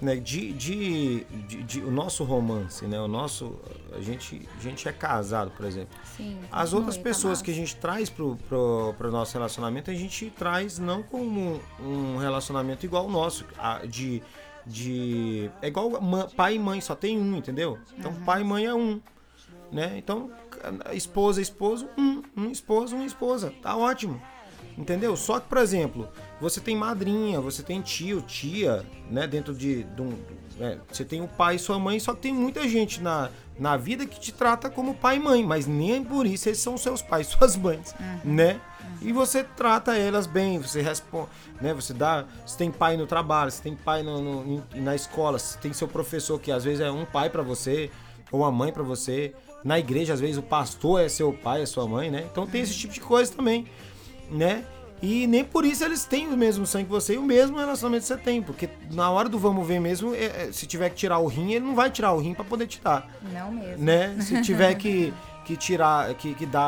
[0.00, 0.16] né?
[0.16, 3.00] De, de, de- de- o nosso romance, né?
[3.00, 3.58] O nosso.
[3.94, 5.96] A gente, a gente é casado, por exemplo.
[6.16, 10.30] Sim, As outras pessoas que a gente traz pro, pro, pro nosso relacionamento, a gente
[10.36, 14.22] traz não como um relacionamento igual o nosso, a- de.
[14.66, 15.90] de é igual
[16.36, 17.78] pai e mãe, só tem um, entendeu?
[17.98, 18.24] Então Uhum.
[18.24, 19.00] pai e mãe é um.
[19.72, 19.94] Né?
[19.98, 20.30] Então,
[20.92, 22.22] esposa, esposo, um.
[22.36, 23.52] Um esposo, uma esposa.
[23.62, 24.20] Tá ótimo.
[24.78, 25.16] Entendeu?
[25.16, 26.08] Só que, por exemplo,
[26.40, 29.26] você tem madrinha, você tem tio, tia, né?
[29.26, 30.16] Dentro de, de um.
[30.60, 33.76] é, você tem o pai e sua mãe, só que tem muita gente na, na
[33.76, 37.02] vida que te trata como pai e mãe, mas nem por isso eles são seus
[37.02, 37.92] pais, suas mães,
[38.24, 38.60] né?
[39.02, 41.28] E você trata elas bem, você responde,
[41.60, 41.74] né?
[41.74, 45.58] Você dá, você tem pai no trabalho, você tem pai no, no- na escola, você
[45.58, 47.90] tem seu professor que às vezes é um pai pra você
[48.30, 49.34] ou uma mãe pra você.
[49.64, 52.26] Na igreja às vezes o pastor é seu pai, é sua mãe, né?
[52.30, 53.66] Então tem esse tipo de coisa também
[54.30, 54.64] né?
[55.00, 58.02] E nem por isso eles têm o mesmo sangue que você e o mesmo relacionamento
[58.02, 60.96] que você tem, porque na hora do vamos ver mesmo, é- é, se tiver que
[60.96, 63.84] tirar o rim, ele não vai tirar o rim pra poder tirar, Não mesmo.
[63.84, 64.16] né?
[64.20, 65.14] Se tiver que,
[65.44, 66.60] que tirar, que, que dar,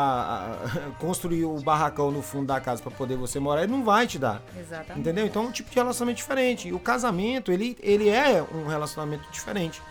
[0.64, 4.07] ah, construir o barracão no fundo da casa pra poder você morar, ele não vai
[4.07, 4.40] te dar.
[4.57, 5.01] Exatamente.
[5.01, 5.27] Entendeu?
[5.27, 6.68] Então é um tipo de relacionamento diferente.
[6.68, 9.83] E o casamento, ele, ele é um relacionamento diferente.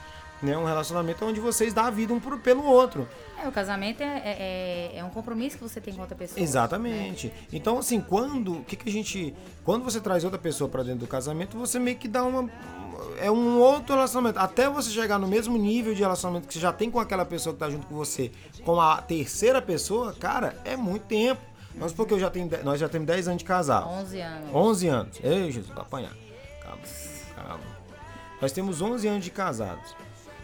[0.42, 0.58] Né?
[0.58, 3.06] Um relacionamento onde vocês dão a vida um pro- pelo outro.
[3.44, 6.40] É, o casamento é, é, é- é um compromisso que você tem com outra pessoa.
[6.42, 7.32] Exatamente.
[7.54, 9.34] Então, assim, quando que, que a gente.
[9.64, 12.50] Quando você traz outra pessoa pra dentro do casamento, você meio que dá uma.
[13.22, 14.40] É um outro relacionamento.
[14.40, 17.54] Até você chegar no mesmo nível de relacionamento que você já tem com aquela pessoa
[17.54, 18.32] que tá junto com você,
[18.66, 21.42] com a terceira pessoa, cara, é muito tempo.
[21.76, 23.88] Vamos supor que eu já tenho, nós já temos 10 anos de casado.
[23.88, 24.50] 11 anos.
[24.54, 25.20] 11 anos.
[25.24, 26.12] Ei, Jesus, vai apanhar.
[26.62, 26.82] Calma,
[27.36, 27.64] calma.
[28.42, 29.96] Nós temos 11 anos de casados.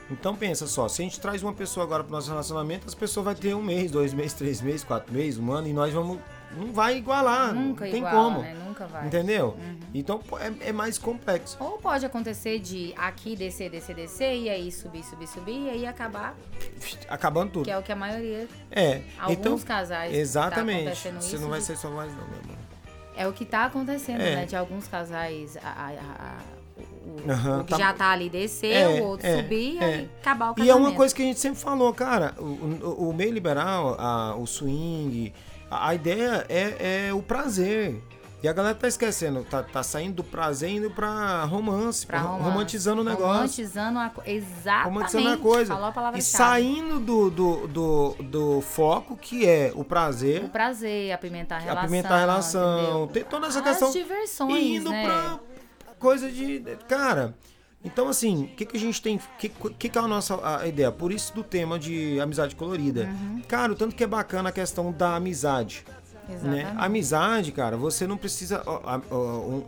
[0.09, 3.25] Então pensa só, se a gente traz uma pessoa agora pro nosso relacionamento, as pessoas
[3.25, 6.19] vai ter um mês, dois meses, três meses, quatro meses, um ano, e nós vamos.
[6.55, 7.53] Não vai igualar.
[7.53, 8.41] Nunca não tem igual, como.
[8.41, 8.55] né?
[8.65, 9.07] Nunca vai.
[9.07, 9.57] Entendeu?
[9.93, 11.57] Então pô, é, é mais complexo.
[11.59, 15.85] Ou pode acontecer de aqui descer, descer, descer, e aí subir, subir, subir, e aí
[15.87, 16.35] acabar,
[17.09, 17.65] Acabando tudo.
[17.65, 19.01] que é o que a maioria, É.
[19.19, 20.81] alguns então, casais tá exatamente.
[20.83, 22.55] acontecendo Você não vai de- ser só mais, não, meu irmão.
[23.17, 24.35] é o que tá acontecendo, É.
[24.35, 24.45] né?
[24.45, 26.37] De alguns casais, a- a- a-
[27.25, 29.77] o, Aham, o que tá- já tá ali descer, É, o outro é, subir, e
[29.79, 29.83] é.
[29.83, 30.71] aí acabar o E casamento.
[30.71, 34.35] é uma coisa que a gente sempre falou, cara, o, o- o meio liberal, a-
[34.35, 35.33] o swing,
[35.69, 38.01] a, a ideia é, é o prazer.
[38.43, 42.19] E a galera tá esquecendo, tá, tá saindo do prazer e indo pra romance, Pra
[42.19, 42.49] pra- romance.
[42.51, 43.33] romantizando o negócio.
[43.33, 44.85] Romantizando a Exatamente.
[44.85, 45.73] Romantizando a coisa.
[45.73, 50.49] Falou a palavra e saindo do, do, do, do foco que é o prazer, O
[50.49, 51.83] prazer, apimentar a relação.
[51.85, 53.07] apimentar a relação, entendeu?
[53.13, 53.91] tem toda essa As questão.
[53.91, 55.03] diversões, e indo né?
[55.05, 55.39] pra
[56.05, 56.59] coisa de.
[56.87, 57.33] Cara,
[57.83, 59.15] então assim, o que, que a gente tem.
[59.17, 60.91] O que, que, que é a nossa a ideia?
[60.91, 63.05] Por isso do tema de amizade colorida.
[63.05, 63.41] Uhum.
[63.47, 65.83] Cara, o tanto que é bacana a questão da amizade.
[66.41, 66.73] Né?
[66.77, 68.63] Amizade, cara, você não precisa.
[68.65, 69.17] ó, ó, ó,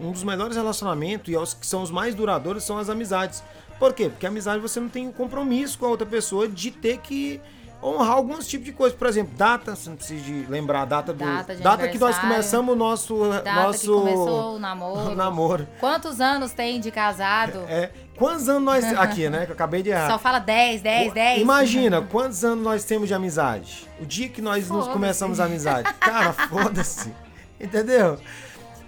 [0.08, 3.44] um- dos melhores relacionamentos e os que são os mais duradouros são as amizades.
[3.78, 4.10] Por quê?
[4.10, 7.40] Porque amizade você não tem um compromisso com a outra pessoa de ter que
[7.82, 8.98] honrar alguns tipos de coisas.
[8.98, 11.24] Por exemplo, data, você não precisa de lembrar a data do.
[11.24, 13.30] Data de que nós começamos o nosso.
[13.30, 15.16] Data nosso que começou o namoro.
[15.16, 15.68] namoro.
[15.80, 17.60] Quantos anos tem de casado?
[17.68, 18.86] É, quantos anos nós.
[18.98, 19.46] Aqui, né?
[19.46, 20.10] Que eu acabei de errar.
[20.10, 21.42] Só fala 10, 10, 10.
[21.42, 23.88] Imagina, quantos anos nós temos de amizade?
[24.00, 25.94] O dia que nós nos começamos a amizade.
[25.96, 27.14] Cara, foda-se.
[27.60, 28.20] Entendeu?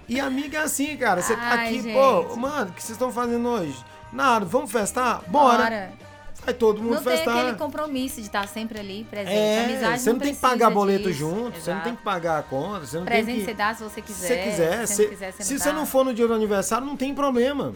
[0.08, 1.22] E amiga é assim, cara.
[1.22, 1.94] Você tá aqui, gente.
[1.94, 3.76] pô, mano, o que vocês estão fazendo hoje?
[4.12, 5.22] Nada, vamos festar?
[5.28, 5.62] Bora.
[5.62, 6.09] Bora.
[6.44, 7.36] Vai todo mundo Não tem festar.
[7.36, 9.36] aquele compromisso de estar sempre ali presente.
[9.36, 11.18] É, Amizade você não, tem que pagar boleto disso.
[11.18, 11.84] junto, você não Exato.
[11.84, 13.44] tem que pagar a conta, você não Presente tem que...
[13.44, 14.26] você dá se você quiser.
[14.26, 16.26] Se você quiser, Se se, não quiser, você se não você não for no dia
[16.26, 17.74] do aniversário, não tem problema.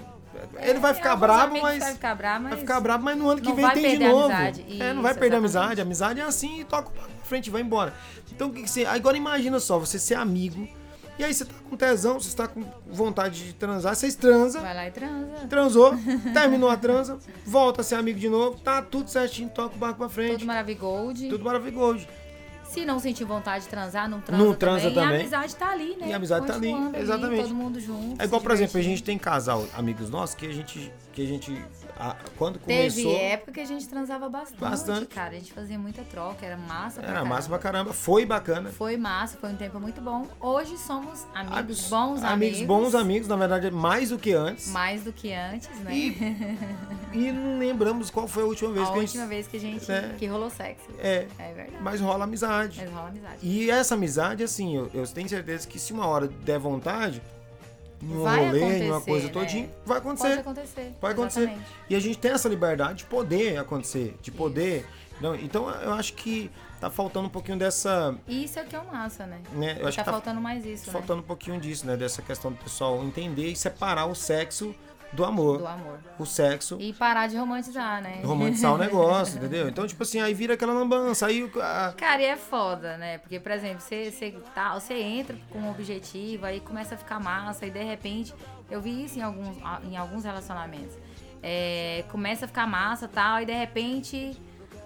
[0.60, 1.78] Ele vai É, ficar amigos mas.
[1.82, 2.50] Vai ficar bravo, mas...
[2.50, 4.24] Vai ficar bravo, mas no ano que não vem tem de novo.
[4.24, 4.82] amizade.
[4.82, 5.80] É, não vai Isso, perder a amizade.
[5.80, 7.94] A amizade é assim e toca pra frente e vai embora.
[8.32, 8.84] Então o que, que você.
[8.84, 10.66] Agora imagina só, você ser amigo.
[11.18, 14.74] E aí você tá com tesão, você tá com vontade de transar, vocês transam, Vai
[14.74, 15.46] lá e transa.
[15.48, 15.94] transou,
[16.34, 19.98] terminou a transa, volta a ser amigo de novo, tá tudo certinho, toca o barco
[19.98, 20.38] pra frente.
[20.38, 21.28] Todo maravilhoso.
[21.28, 22.06] Tudo maravilhoso.
[22.64, 25.02] Se não sentir vontade de transar, não transa, Não transa também.
[25.04, 26.08] E a amizade tá ali, né?
[26.08, 27.42] E a amizade tá ali, Continuando exatamente.
[27.42, 28.20] todo mundo junto.
[28.20, 30.92] É igual, por exemplo, a gente tem casal, amigos nossos, que a gente.
[31.14, 31.64] Que a gente
[31.96, 33.16] a- quando Teve começou.
[33.20, 35.06] época que a gente transava bastante, Bastante.
[35.06, 35.30] cara.
[35.30, 37.34] A gente fazia muita troca, era massa pra Era caramba.
[37.36, 37.92] massa pra caramba.
[37.92, 38.70] Foi bacana.
[38.70, 40.26] Foi massa, foi um tempo muito bom.
[40.40, 42.30] Hoje somos amigos, Amigos- bons amigos.
[42.58, 42.60] amigos.
[42.66, 44.68] bons amigos, na verdade, mais do que antes.
[44.72, 45.94] Mais do que antes, né?
[45.94, 46.18] E,
[47.12, 49.28] e não lembramos qual foi a última vez a que a última gente.
[49.30, 50.14] vez que a gente É.
[50.18, 50.86] que rolou sexo.
[50.98, 51.78] É, É verdade.
[51.80, 52.80] mas rola amizade.
[52.80, 53.36] Mas rola amizade.
[53.40, 57.22] E essa amizade, assim, eu, eu tenho certeza que se uma hora der vontade,
[58.04, 59.32] num Vai rolê, acontecer, coisa né?
[59.32, 60.38] todinha, vai Pode acontecer.
[60.40, 60.94] acontecer.
[61.00, 61.40] Vai acontecer.
[61.40, 61.70] exatamente.
[61.88, 64.86] E a gente tem essa liberdade de poder acontecer, de poder.
[65.20, 68.14] Não, então eu acho que tá faltando um pouquinho dessa.
[68.28, 69.40] Isso é que é o massa, né?
[69.52, 71.96] Né, eu acho tá, que tá faltando mais isso, faltando um pouquinho disso, né?
[71.96, 74.74] Dessa questão do pessoal entender e separar o sexo
[75.14, 75.58] do amor.
[75.58, 75.98] Do amor.
[76.18, 76.76] O sexo.
[76.80, 78.20] E parar de romantizar, né?
[78.24, 79.68] Romantizar o negócio, entendeu?
[79.68, 81.26] Então, tipo assim, aí vira aquela lambança.
[81.26, 83.18] Aí a- Cara, e é foda, né?
[83.18, 87.18] Porque, por exemplo, você, você, tá, você entra com um objetivo, aí começa a ficar
[87.20, 88.34] massa, e de repente,
[88.70, 89.56] eu vi isso em alguns,
[89.90, 90.96] em alguns relacionamentos.
[91.42, 94.36] É, começa a ficar massa e tal, e de repente,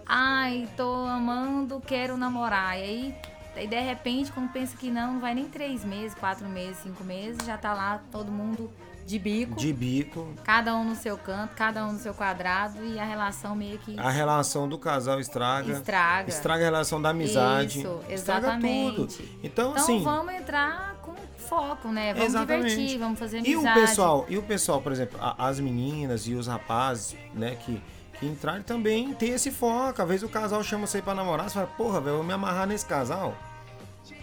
[0.07, 2.79] ai, tô amando, quero namorar.
[2.79, 3.15] E aí,
[3.57, 7.03] e de repente, quando pensa que não, não vai nem três meses, quatro meses, cinco
[7.05, 8.71] meses, já tá lá todo mundo
[9.09, 9.57] de bico.
[9.57, 13.57] de bico, Cada um no seu canto, cada um no seu quadrado, e a relação
[13.57, 15.73] meio que a relação do casal estraga.
[15.73, 16.29] estraga.
[16.29, 17.79] Estraga a relação da amizade.
[17.79, 18.97] Isso, estraga exatamente.
[18.97, 19.15] tudo.
[19.43, 20.03] Então, Então assim.
[20.03, 22.13] vamos entrar com foco, né?
[22.13, 22.69] Vamos Exatamente.
[22.69, 23.79] divertir, vamos fazer E amizade.
[23.79, 27.83] o pessoal, e o pessoal, por exemplo, as meninas e os rapazes, né, que,
[28.21, 30.03] que entrarem também tem esse foco.
[30.03, 32.35] Às vezes o casal chama você pra namorar, você fala, porra, velho, eu vou me
[32.35, 33.35] amarrar nesse casal.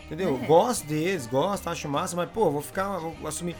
[0.06, 0.40] Entendeu?
[0.44, 0.46] É.
[0.46, 3.56] Gosto deles, gosto, acho massa, mas, pô, vou ficar, vou assumir.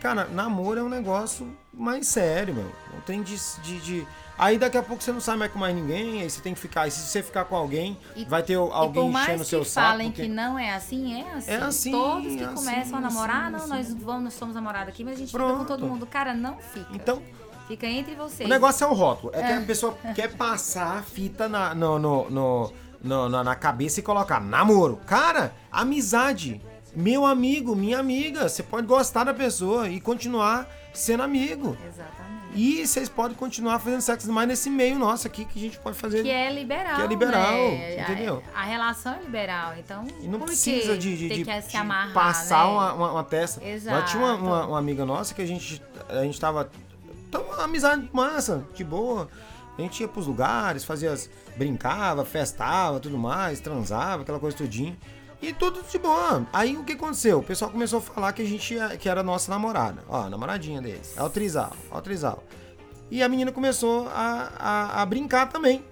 [0.00, 2.72] Cara, namoro é um negócio mais sério, meu.
[2.92, 4.06] Não tem de, de, de-
[4.38, 6.60] Aí daqui a pouco você não sai mais com mais ninguém, aí você tem que
[6.60, 6.88] ficar.
[6.88, 9.86] E se você ficar com alguém, E- vai ter alguém enchendo o seu saco.
[9.88, 11.50] falem porque- que não é assim, é assim.
[11.52, 13.92] É assim, Todos que assim, começam a namorar, assim, não, assim.
[13.92, 15.58] nós vamos, nós somos namorados aqui, mas a gente fica Pronto.
[15.58, 16.06] com todo mundo.
[16.06, 16.86] Cara, não fica.
[16.94, 17.22] Então,
[17.68, 18.48] Fica entre vocês.
[18.48, 19.32] O negócio é o rótulo.
[19.32, 23.54] É que a pessoa quer passar a fita na, no, no, no- no- na, na
[23.54, 24.96] cabeça e colocar namoro.
[25.06, 26.60] Cara, amizade.
[26.94, 28.48] Meu amigo, minha amiga.
[28.48, 31.76] Você pode gostar da pessoa e continuar sendo amigo.
[31.86, 32.30] Exatamente.
[32.52, 35.96] E vocês podem continuar fazendo sexo mais nesse meio nosso aqui que a gente pode
[35.96, 36.22] fazer.
[36.24, 36.96] Que é liberal.
[36.96, 38.02] Que é liberal, né?
[38.02, 38.42] entendeu?
[38.52, 40.04] A, a relação é liberal, então.
[40.20, 42.72] E não precisa de, de, de- que se de amarrar, passar né?
[42.72, 43.60] uma, uma, uma testa.
[43.60, 44.44] Nós tinha uma, Exato.
[44.44, 46.68] uma, uma amiga nossa que a gente, a gente tava.
[47.30, 49.28] Tava uma amizade massa, de boa.
[49.78, 51.14] A gente ia pros lugares, fazia.
[51.56, 54.96] brincava, festava, tudo mais, transava, aquela coisa tudinho.
[55.42, 56.46] E tudo de boa.
[56.52, 57.38] Aí o que aconteceu?
[57.38, 60.02] O pessoal começou a falar que a gente ia- que era nossa namorada.
[60.08, 61.14] Ó, a namoradinha deles.
[61.16, 62.44] É o Trisal, é o Trisal.
[63.10, 65.82] E a menina começou a, a, a brincar também.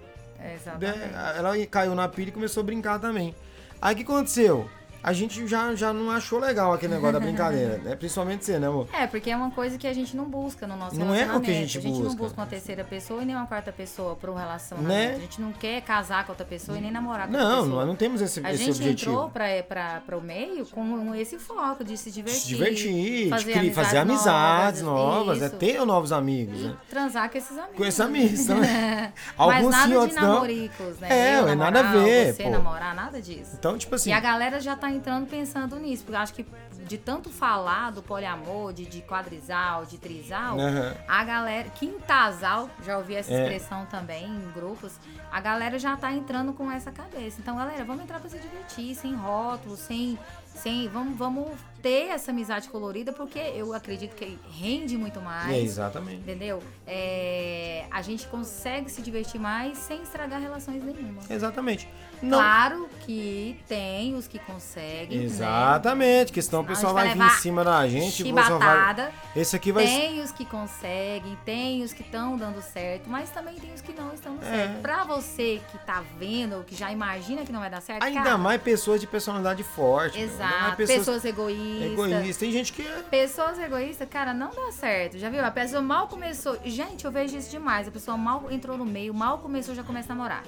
[0.54, 0.98] Exatamente.
[0.98, 1.34] né?
[1.37, 3.34] Ela caiu na pilha e começou a brincar também.
[3.80, 4.68] Aí o que aconteceu?
[5.02, 7.94] A gente já, já não achou legal aquele negócio da brincadeira, né?
[7.96, 8.88] Principalmente você, né, amor?
[8.92, 11.40] É, porque é uma coisa que a gente não busca no nosso Não é o
[11.40, 11.68] que a relacionamento.
[11.68, 12.16] gente não busca.
[12.18, 14.88] busca uma terceira pessoa e nem uma quarta pessoa para um relacionamento.
[14.92, 15.14] Né?
[15.16, 17.76] A gente não quer casar com outra pessoa e nem namorar com outra Não, pessoa.
[17.80, 19.11] nós não temos esse, A esse gente objetivo.
[19.12, 22.40] entrou para o meio com esse foco de se divertir.
[22.40, 25.56] Se divertir, de fazer cri- fazer amizades novas, é isso.
[25.56, 26.74] ter novos amigos, né?
[26.90, 27.76] transar com esses amigos.
[27.76, 28.68] Com esses amigos também.
[28.68, 30.32] Mas Alguns nada sim, de outros não.
[30.34, 31.08] namoricos, né?
[31.11, 32.50] É, Eu ué, namorar, nada a ver, Você pô.
[32.50, 33.50] namorar, nada disso.
[33.58, 36.46] Então, tipo assim, E a galera já tá entrando pensando nisso, porque acho que
[36.86, 40.94] de tanto falar do poliamor, de, de quadrisal, de trisal, Aham.
[41.08, 43.42] a galera, quintasal, já ouvi essa É.
[43.42, 44.92] expressão também em grupos,
[45.30, 47.40] a galera já tá entrando com essa cabeça.
[47.40, 50.18] Então, galera, vamos entrar pra se divertir, sem rótulos, sem.
[50.54, 51.50] sem vamos, vamos
[51.82, 55.50] ter essa amizade colorida, porque eu acredito que rende muito mais.
[55.52, 56.16] é, exatamente.
[56.22, 56.60] Entendeu?
[56.86, 61.22] É, a gente consegue se divertir mais sem estragar relações nenhuma.
[61.30, 61.88] Exatamente.
[62.20, 62.38] Não.
[62.38, 65.18] Claro que tem os que conseguem.
[65.18, 65.24] Né?
[65.24, 68.59] Exatamente, que senão o Senão a pessoal vai vai vir em cima da gente pessoal
[68.59, 68.68] vai.
[68.68, 69.12] Chibatada.
[69.35, 69.85] Esse aqui vai.
[69.85, 73.92] Tem os que conseguem, tem os que estão dando certo, mas também tem os que
[73.92, 74.66] não estão dando É.
[74.66, 74.81] certo.
[74.83, 78.22] Pra você que tá vendo, ou que já imagina que não vai dar certo, Ainda
[78.22, 80.18] cara, mais pessoas de personalidade forte.
[80.20, 80.76] Exato.
[80.76, 81.92] Pessoas, egoístas.
[81.92, 82.37] egoístas.
[82.37, 83.02] Tem gente que é.
[83.11, 85.18] Pessoas egoístas, cara, não dá certo.
[85.18, 85.44] Já viu?
[85.44, 86.59] A pessoa mal começou.
[86.64, 87.88] Gente, eu vejo isso demais.
[87.88, 90.42] A pessoa mal entrou no meio, mal começou, já começa a namorar.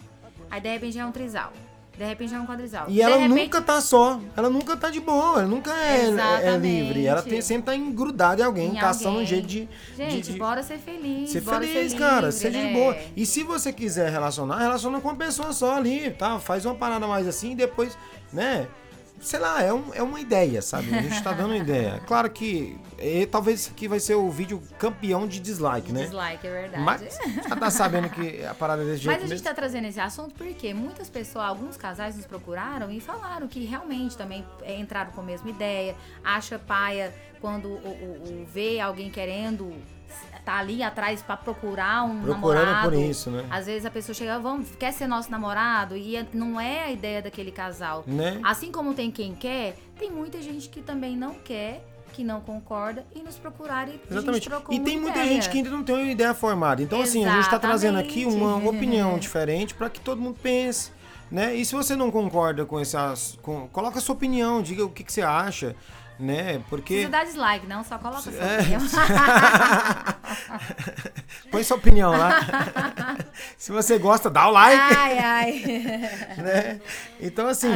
[0.51, 1.53] Aí de repente já é um trisal.
[2.01, 2.87] De repente é um quadrisal.
[2.89, 4.19] E de ela repente, nunca tá só.
[4.35, 5.41] Ela nunca tá de boa.
[5.41, 6.07] Ela nunca é,
[6.47, 7.05] é livre.
[7.07, 9.27] Ela tem, sempre tá engrudada em alguém, Em caçando um alguém.
[9.27, 9.69] jeito de.
[9.99, 11.29] Gente, de, de bora ser feliz.
[11.29, 12.29] ser feliz, ser cara.
[12.29, 12.69] livre, seja né?
[12.69, 12.97] de boa.
[13.15, 16.39] E se você quiser relacionar, relaciona com uma pessoa só ali, tá?
[16.39, 17.99] Faz uma parada mais assim e depois,
[18.33, 18.67] né?
[19.21, 20.93] Sei lá, é, um, é uma ideia, sabe?
[20.95, 22.01] A gente tá dando uma ideia.
[22.07, 26.03] Claro que e, talvez isso aqui vai ser o vídeo campeão de dislike, né?
[26.05, 26.83] Dislike, é verdade.
[26.85, 29.45] Mas já tá sabendo que a parada é desse jeito Mas a gente mesmo.
[29.45, 34.17] tá trazendo esse assunto porque muitas pessoas, alguns casais nos procuraram e falaram que realmente
[34.17, 39.11] também é, entraram com a mesma ideia, acha paia quando o, o- o vê alguém
[39.11, 39.73] querendo
[40.45, 42.91] tá ali atrás pra procurar um Procurando namorado.
[42.91, 43.45] por isso, né?
[43.51, 46.91] Às vezes a pessoa chega, vamos, quer ser nosso namorado e é- não é a
[46.91, 48.05] ideia daquele casal.
[48.07, 48.41] Né?
[48.43, 53.05] Assim como tem quem quer, tem muita gente que também não quer, que não concorda
[53.15, 54.49] e nos procurar e Exatamente.
[54.71, 55.35] E tem muita ideia.
[55.35, 56.83] gente que ainda não tem uma ideia formada.
[56.83, 58.69] Então, assim, a gente tá trazendo aqui uma Exatamente.
[58.77, 60.91] opinião diferente para que todo mundo pense.
[61.31, 61.55] Né?
[61.55, 64.91] E se você não concorda com esse as- com, coloca a sua opinião, diga o
[64.91, 65.77] que, que você acha,
[66.21, 66.61] né?
[66.69, 68.61] Porque Precisa dar dislike, não, só coloca sua É.
[68.61, 68.81] opinião.
[71.51, 72.41] põe sua opinião lá.
[73.57, 74.95] se você gosta, dá o like.
[74.97, 75.63] Ai, ai.
[76.39, 76.81] né?
[77.21, 77.71] Então, assim,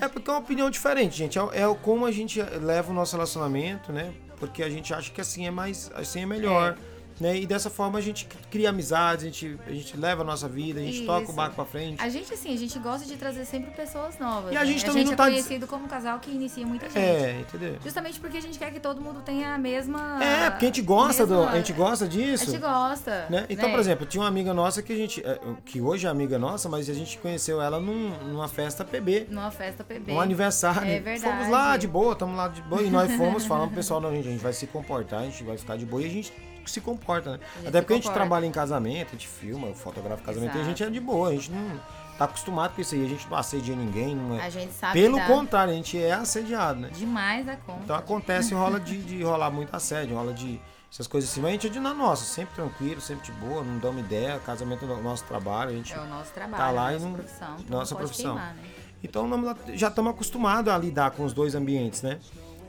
[0.00, 1.38] é porque é uma opinião diferente, gente.
[1.38, 4.12] É, é como a gente leva o nosso relacionamento, né?
[4.38, 6.76] Porque a gente acha que assim é mais, assim é melhor.
[7.20, 7.38] Né?
[7.38, 10.80] E dessa forma a gente cria amizades, a gente, a gente leva a nossa vida,
[10.80, 11.06] a gente Isso.
[11.06, 12.02] toca o barco pra frente.
[12.02, 14.52] A gente, assim, a gente gosta de trazer sempre pessoas novas.
[14.52, 14.66] E a né?
[14.66, 16.98] gente também não é tá des- conhecido como um casal que inicia muita gente.
[16.98, 17.76] É, entendeu?
[17.84, 20.18] Justamente porque a gente quer que todo mundo tenha a mesma.
[20.22, 22.46] É, porque a gente gosta do, mesma- a gente gosta A disso.
[22.50, 23.26] gente gosta.
[23.30, 23.46] Né?
[23.48, 25.24] Então, por exemplo, tinha uma amiga nossa que a gente.
[25.24, 29.28] é, que hoje é amiga nossa, mas a gente conheceu ela num- numa festa PB.
[29.30, 30.12] Numa festa PB.
[30.12, 30.88] Um aniversário.
[30.90, 31.20] É verdade.
[31.32, 32.82] Fomos lá de boa, estamos lá de boa.
[32.82, 35.44] E nós fomos falando pro pessoal, não, gente, a gente vai se comportar, a gente
[35.44, 36.32] vai ficar de boa e a gente
[36.70, 37.40] se comporta, né?
[37.66, 40.68] Até porque a gente trabalha em casamento, a gente filma, fotografa casamento e a Exato.
[40.68, 41.80] gente é de boa, a gente não
[42.18, 44.44] tá acostumado com isso aí, a gente não assedia ninguém, não é.
[44.46, 46.90] A gente sabe Pelo dá contrário, a gente é assediado, né?
[46.92, 47.80] demais da conta.
[47.84, 50.60] Então acontece, rola de, de rolar muito assédio, rola de
[50.92, 53.64] essas coisas assim, mas a gente é de na nossa, sempre tranquilo, sempre de boa,
[53.64, 56.70] não damos ideia, casamento é o nosso trabalho, a gente É o nosso trabalho, Tá
[56.70, 57.56] lá a e nossa não- profissão.
[57.58, 58.34] então nossa profissão.
[58.36, 58.62] queimar, né?
[59.02, 59.28] Então
[59.74, 62.18] já estamos acostumados a lidar com os dois ambientes, né?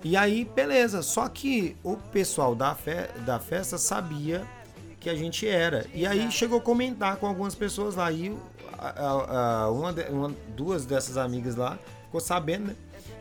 [0.08, 1.02] E aí, beleza.
[1.02, 4.44] Só que o pessoal da, fe da festa sabia
[5.00, 5.86] que a gente era.
[5.96, 8.12] E aí chegou a comentar com algumas pessoas lá.
[8.12, 8.32] E
[8.78, 12.76] a- a- uma, de- uma- duas dessas amigas lá ficou sabendo, né?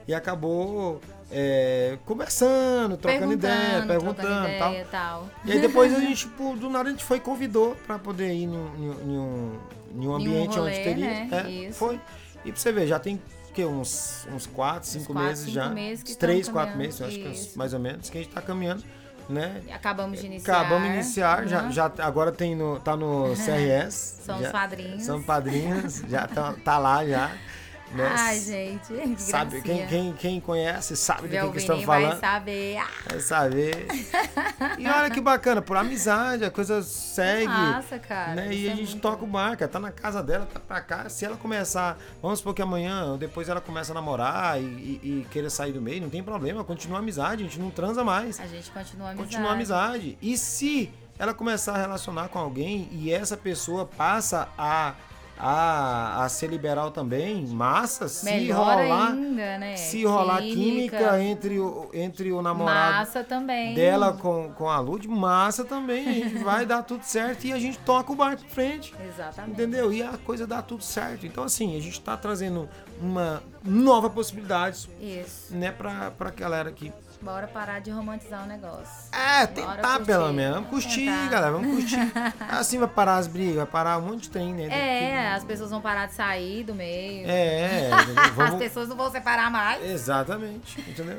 [0.06, 1.00] E acabou
[1.32, 4.72] é, conversando, trocando ideia, perguntando e tal.
[4.74, 5.28] e tal.
[5.46, 8.28] E aí depois a gente, tipo, do nada a gente foi e convidou pra poder
[8.34, 9.58] ir em um, em um- em um,
[10.02, 11.06] em um ambiente rolê, onde teria.
[11.06, 11.28] né?
[11.46, 11.78] É, Isso.
[11.78, 11.98] Foi.
[12.44, 13.20] E pra você ver, já tem
[13.54, 15.68] que, uns, uns 4, 5 quatro, meses cinco já.
[15.70, 17.58] meses uns 3, estão 4 caminhando, meses, acho que uns- isso.
[17.58, 18.84] mais ou menos, que a gente tá caminhando,
[19.28, 19.62] né?
[19.72, 20.60] Acabamos de iniciar.
[20.60, 21.72] Acabamos de iniciar, já, Uhum.
[21.72, 24.20] já agora tem no, tá no CRS.
[24.24, 25.02] São já, os padrinhos.
[25.02, 27.30] São padrinhos, já tá, tá lá já.
[27.92, 28.12] Né?
[28.18, 32.02] Ai, gente, que sabe, quem, quem, quem conhece sabe do Vê que, estamos Vini vai
[32.02, 32.20] falando.
[32.20, 32.76] saber.
[32.78, 33.86] Ah, Vai saber.
[34.78, 37.46] E olha que bacana, por amizade, a coisa segue.
[37.46, 38.34] Massa, cara.
[38.34, 38.52] né?
[38.52, 41.08] E a é gente muito- toca o barco, tá na casa dela, tá pra cá.
[41.08, 45.00] Se ela começar, vamos supor que amanhã ou depois ela começa a namorar e, e,
[45.20, 48.02] e querer sair do meio, não tem problema, continua a amizade, a gente não transa
[48.02, 48.40] mais.
[48.40, 49.28] A gente continua a amizade.
[49.30, 50.18] Continua a amizade.
[50.20, 54.94] E se ela começar a relacionar com alguém e essa pessoa passa a,
[55.38, 59.12] a, a ser liberal também, massa, se Melhor rolar.
[59.12, 59.76] ainda, né?
[59.76, 63.74] Se rolar química entre o, entre o namorado Massa também.
[63.74, 66.08] dela com, com a Lud, massa também.
[66.08, 68.94] A gente vai dar tudo certo e a gente toca o barco pra frente.
[69.08, 69.52] Exatamente.
[69.52, 69.92] Entendeu?
[69.92, 71.26] E a coisa dá tudo certo.
[71.26, 72.68] Então, assim, a gente tá trazendo
[73.00, 75.54] uma nova possibilidade, Isso.
[75.54, 76.92] né, pra, pra galera aqui.
[77.24, 79.08] Bora parar de romantizar o negócio.
[79.12, 80.54] É, Bora tentar curtir, pelo menos.
[80.56, 81.28] Vamos curtir, tentar.
[81.30, 81.52] galera.
[81.52, 82.12] Vamos curtir.
[82.50, 84.64] Assim vai parar as brigas, vai parar um monte de trem, né?
[84.66, 87.26] É, as pessoas vão parar de sair do meio.
[87.26, 88.22] É, entendeu?
[88.22, 89.82] As Vamos- pessoas não vão separar mais.
[89.82, 91.18] Exatamente, entendeu?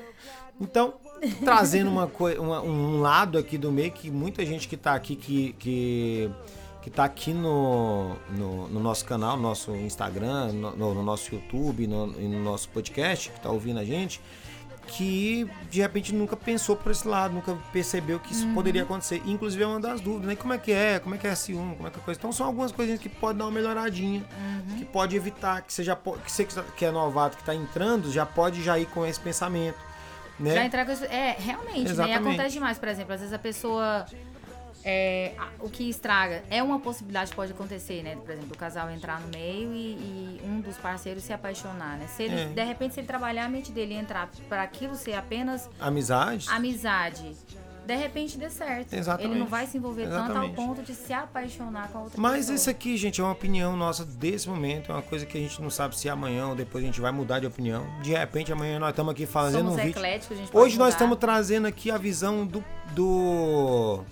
[0.61, 0.93] Então,
[1.43, 5.15] trazendo uma coi- uma- um lado aqui do meio que muita gente que tá aqui,
[5.15, 6.29] que, que,
[6.83, 11.33] que tá aqui no, no, no nosso canal, no nosso Instagram, no, no- no nosso
[11.33, 14.21] YouTube, no, e no nosso podcast, que tá ouvindo a gente,
[14.87, 19.21] que de repente nunca pensou por esse lado, nunca percebeu que isso poderia acontecer.
[19.25, 20.35] Inclusive é uma das dúvidas, né?
[20.35, 20.99] Como é que é?
[20.99, 21.75] Como é que é S1?
[21.75, 22.19] Como é que é a coisa?
[22.19, 24.23] Então são algumas coisinhas que podem dar uma melhoradinha,
[24.77, 28.25] que pode evitar que você já que você que é novato que está entrando, já
[28.25, 29.77] pode já ir com esse pensamento,
[30.39, 30.53] né?
[30.53, 31.05] Já entrar com isso.
[31.05, 31.87] É, realmente, né?
[31.87, 32.17] E Exatamente.
[32.17, 34.05] acontece demais, por exemplo, às vezes a pessoa.
[34.87, 38.15] É, o que estraga é uma possibilidade que pode acontecer, né?
[38.15, 42.05] Por exemplo, o casal entrar no meio e, e um dos parceiros se apaixonar, né?
[42.15, 42.45] Se ele, É.
[42.45, 46.47] de repente, se ele trabalhar a mente dele e entrar para aquilo ser apenas Amizade.
[46.51, 47.35] amizade,
[47.83, 48.93] de repente dê certo.
[48.93, 49.31] Exatamente.
[49.31, 50.55] Ele não vai se envolver tanto ao Exatamente.
[50.55, 52.55] ponto de se apaixonar com a outra Mas pessoa.
[52.55, 55.59] isso aqui, gente, é uma opinião nossa desse momento, é uma coisa que a gente
[55.61, 57.85] não sabe se amanhã ou depois a gente vai mudar de opinião.
[58.03, 60.01] De repente amanhã nós estamos aqui fazendo Somos um vídeo.
[60.53, 62.63] Hoje nós estamos trazendo aqui a visão do,
[62.95, 64.03] do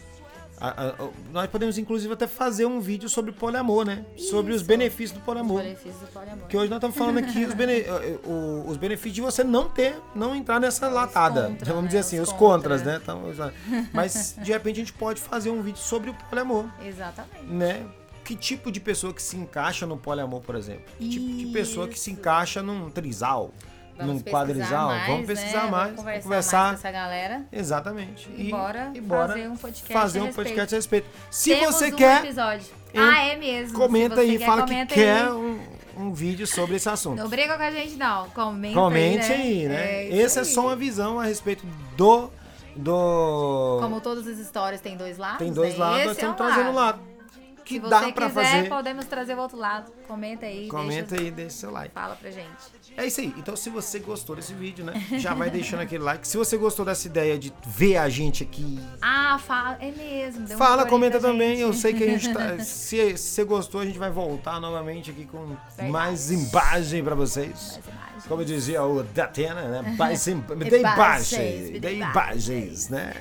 [0.69, 4.05] a- a- nós podemos, inclusive, até fazer um vídeo sobre poliamor, né?
[4.17, 4.65] Sobre os Isso.
[4.65, 5.61] benefícios do Os poliamor.
[5.61, 6.39] benefícios do poliamor.
[6.41, 7.83] Porque hoje nós estamos falando aqui os, bene-
[8.25, 11.47] o- os benefícios de você não ter, não entrar nessa latada.
[11.49, 11.87] contras, Vamos né?
[11.89, 12.83] dizer assim, Os os contras, contras.
[12.83, 12.99] né?
[13.03, 13.53] Então,
[13.91, 17.45] mas de repente a gente pode fazer um vídeo sobre o poliamor, Exatamente.
[17.45, 17.85] né?
[18.23, 20.85] Que tipo de pessoa que se encaixa no poliamor, por exemplo?
[20.97, 22.19] Que tipo de pessoa que se Isso.
[22.19, 23.51] encaixa num trisal,
[23.97, 24.87] Vamos pesquisar quadrisal?
[24.87, 25.69] mais, vamos pesquisar né?
[25.71, 26.57] mais, Vamos conversar, conversar.
[26.63, 27.45] mais com essa galera.
[27.51, 28.29] Exatamente.
[28.35, 28.91] E bora
[29.27, 30.47] fazer um podcast fazer a um respeito.
[30.47, 31.07] podcast a respeito.
[31.29, 32.67] Se Temos você um quer, episódio.
[32.95, 33.77] Ah, é mesmo.
[33.77, 35.59] comenta aí, quer, fala que quer um,
[35.97, 37.17] um vídeo sobre esse assunto.
[37.19, 38.29] Não briga com a gente, não.
[38.29, 39.75] Comenta Comente aí, aí, né?
[39.75, 40.03] né?
[40.09, 40.49] É Essa é aí.
[40.49, 41.65] só uma visão a respeito
[41.97, 42.29] do.
[42.75, 45.37] do Como todas as histórias tem dois lados.
[45.39, 45.79] tem dois né?
[45.79, 46.99] lados, nós é estamos um trazendo um lado.
[47.65, 48.69] Que Se você dá quiser, fazer.
[48.69, 49.89] podemos trazer o outro lado.
[50.13, 50.67] Comenta aí.
[50.67, 51.93] Comenta deixa, aí, deixa seu like.
[51.93, 52.47] Fala pra gente.
[52.95, 53.33] É isso aí.
[53.35, 54.93] Então, se você gostou desse vídeo, né?
[55.17, 56.27] Já vai deixando aquele like.
[56.27, 59.77] Se você gostou dessa ideia de ver a gente aqui, Ah, fala.
[59.81, 60.45] É mesmo.
[60.45, 61.51] dê fala, comenta também.
[61.57, 61.61] gente.
[61.61, 62.59] Eu sei que a gente tá.
[62.63, 65.89] Se, se você gostou, a gente vai voltar novamente aqui com Verdade.
[65.91, 67.79] mais imagem pra vocês.
[67.83, 68.25] Mais imagens.
[68.27, 69.95] Como dizia o Datena, né?
[69.97, 71.97] Mais im- imagens, de imagens.
[71.97, 73.13] imagens, né?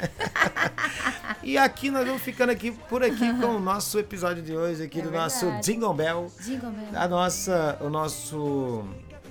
[1.43, 5.01] e aqui nós vamos ficando aqui por aqui com o nosso episódio de hoje aqui
[5.01, 5.72] É do nosso verdade.
[5.72, 6.82] Jingle Bell, Jingle Bell.
[6.95, 8.85] A nossa, o nosso,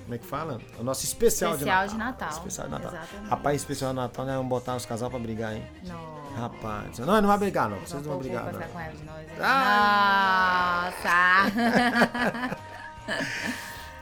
[0.04, 0.60] como é que fala?
[0.78, 2.28] O nosso especial, Especial de de Natal.
[2.28, 2.38] Natal.
[2.38, 2.92] Especial de Natal.
[2.92, 3.30] Exatamente.
[3.30, 5.64] Rapaz, especial de Natal, nós vamos botar os casal pra brigar, hein?
[5.84, 6.22] Não.
[6.36, 8.60] Rapaz, não, não vai brigar não, vocês não vão Vamos brigar não.
[8.60, 9.18] com raiva de nós.
[9.18, 9.26] hein?
[9.40, 10.92] Ah.
[10.96, 12.58] Nossa!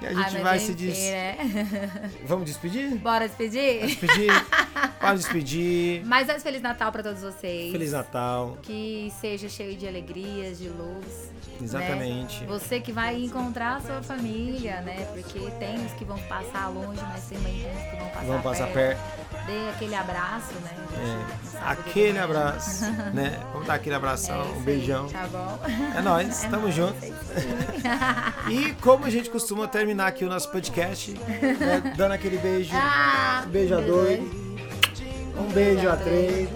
[0.03, 0.97] E a gente vai se des...
[0.99, 1.37] né?
[2.25, 2.95] Vamos despedir?
[2.97, 3.85] Bora despedir?
[3.87, 4.31] Despedir?
[5.01, 6.05] Pode despedir.
[6.05, 7.73] Mais antes, Feliz Natal pra todos vocês.
[7.73, 8.59] Feliz Natal.
[8.63, 11.31] Que seja cheio de alegrias, de luz.
[11.63, 12.41] Exatamente.
[12.41, 12.47] né?
[12.49, 15.07] Você que vai encontrar a sua família, né?
[15.13, 18.43] Porque tem os que vão passar longe, mas também tem os que vão passar Vamos
[18.43, 18.99] passar perto.
[19.31, 19.47] perto.
[19.47, 20.71] Dê aquele abraço, né?
[20.97, 22.85] É, aquele que vai abraço,
[23.15, 23.41] né?
[23.53, 25.09] Vamos dar aquele É abração, isso um beijão.
[25.09, 25.59] Tá bom?
[25.97, 26.97] É nóis, tamo nóis, junto.
[27.05, 28.51] é.
[28.51, 33.45] E como a gente costuma terminar aqui o nosso podcast, né, dando aquele beijo, Ah,
[33.47, 33.75] um beijo
[35.41, 36.49] um beijo a três.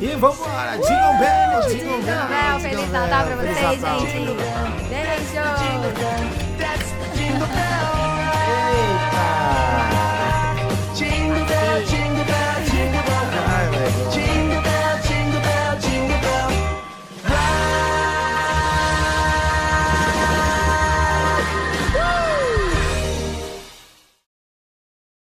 [0.00, 4.18] E vamos embora, Jingle Bell, Jingle Bell, Feliz Natal pra vocês, gente.
[4.88, 5.42] Beijo!
[6.58, 7.87] That's Jingle Bell.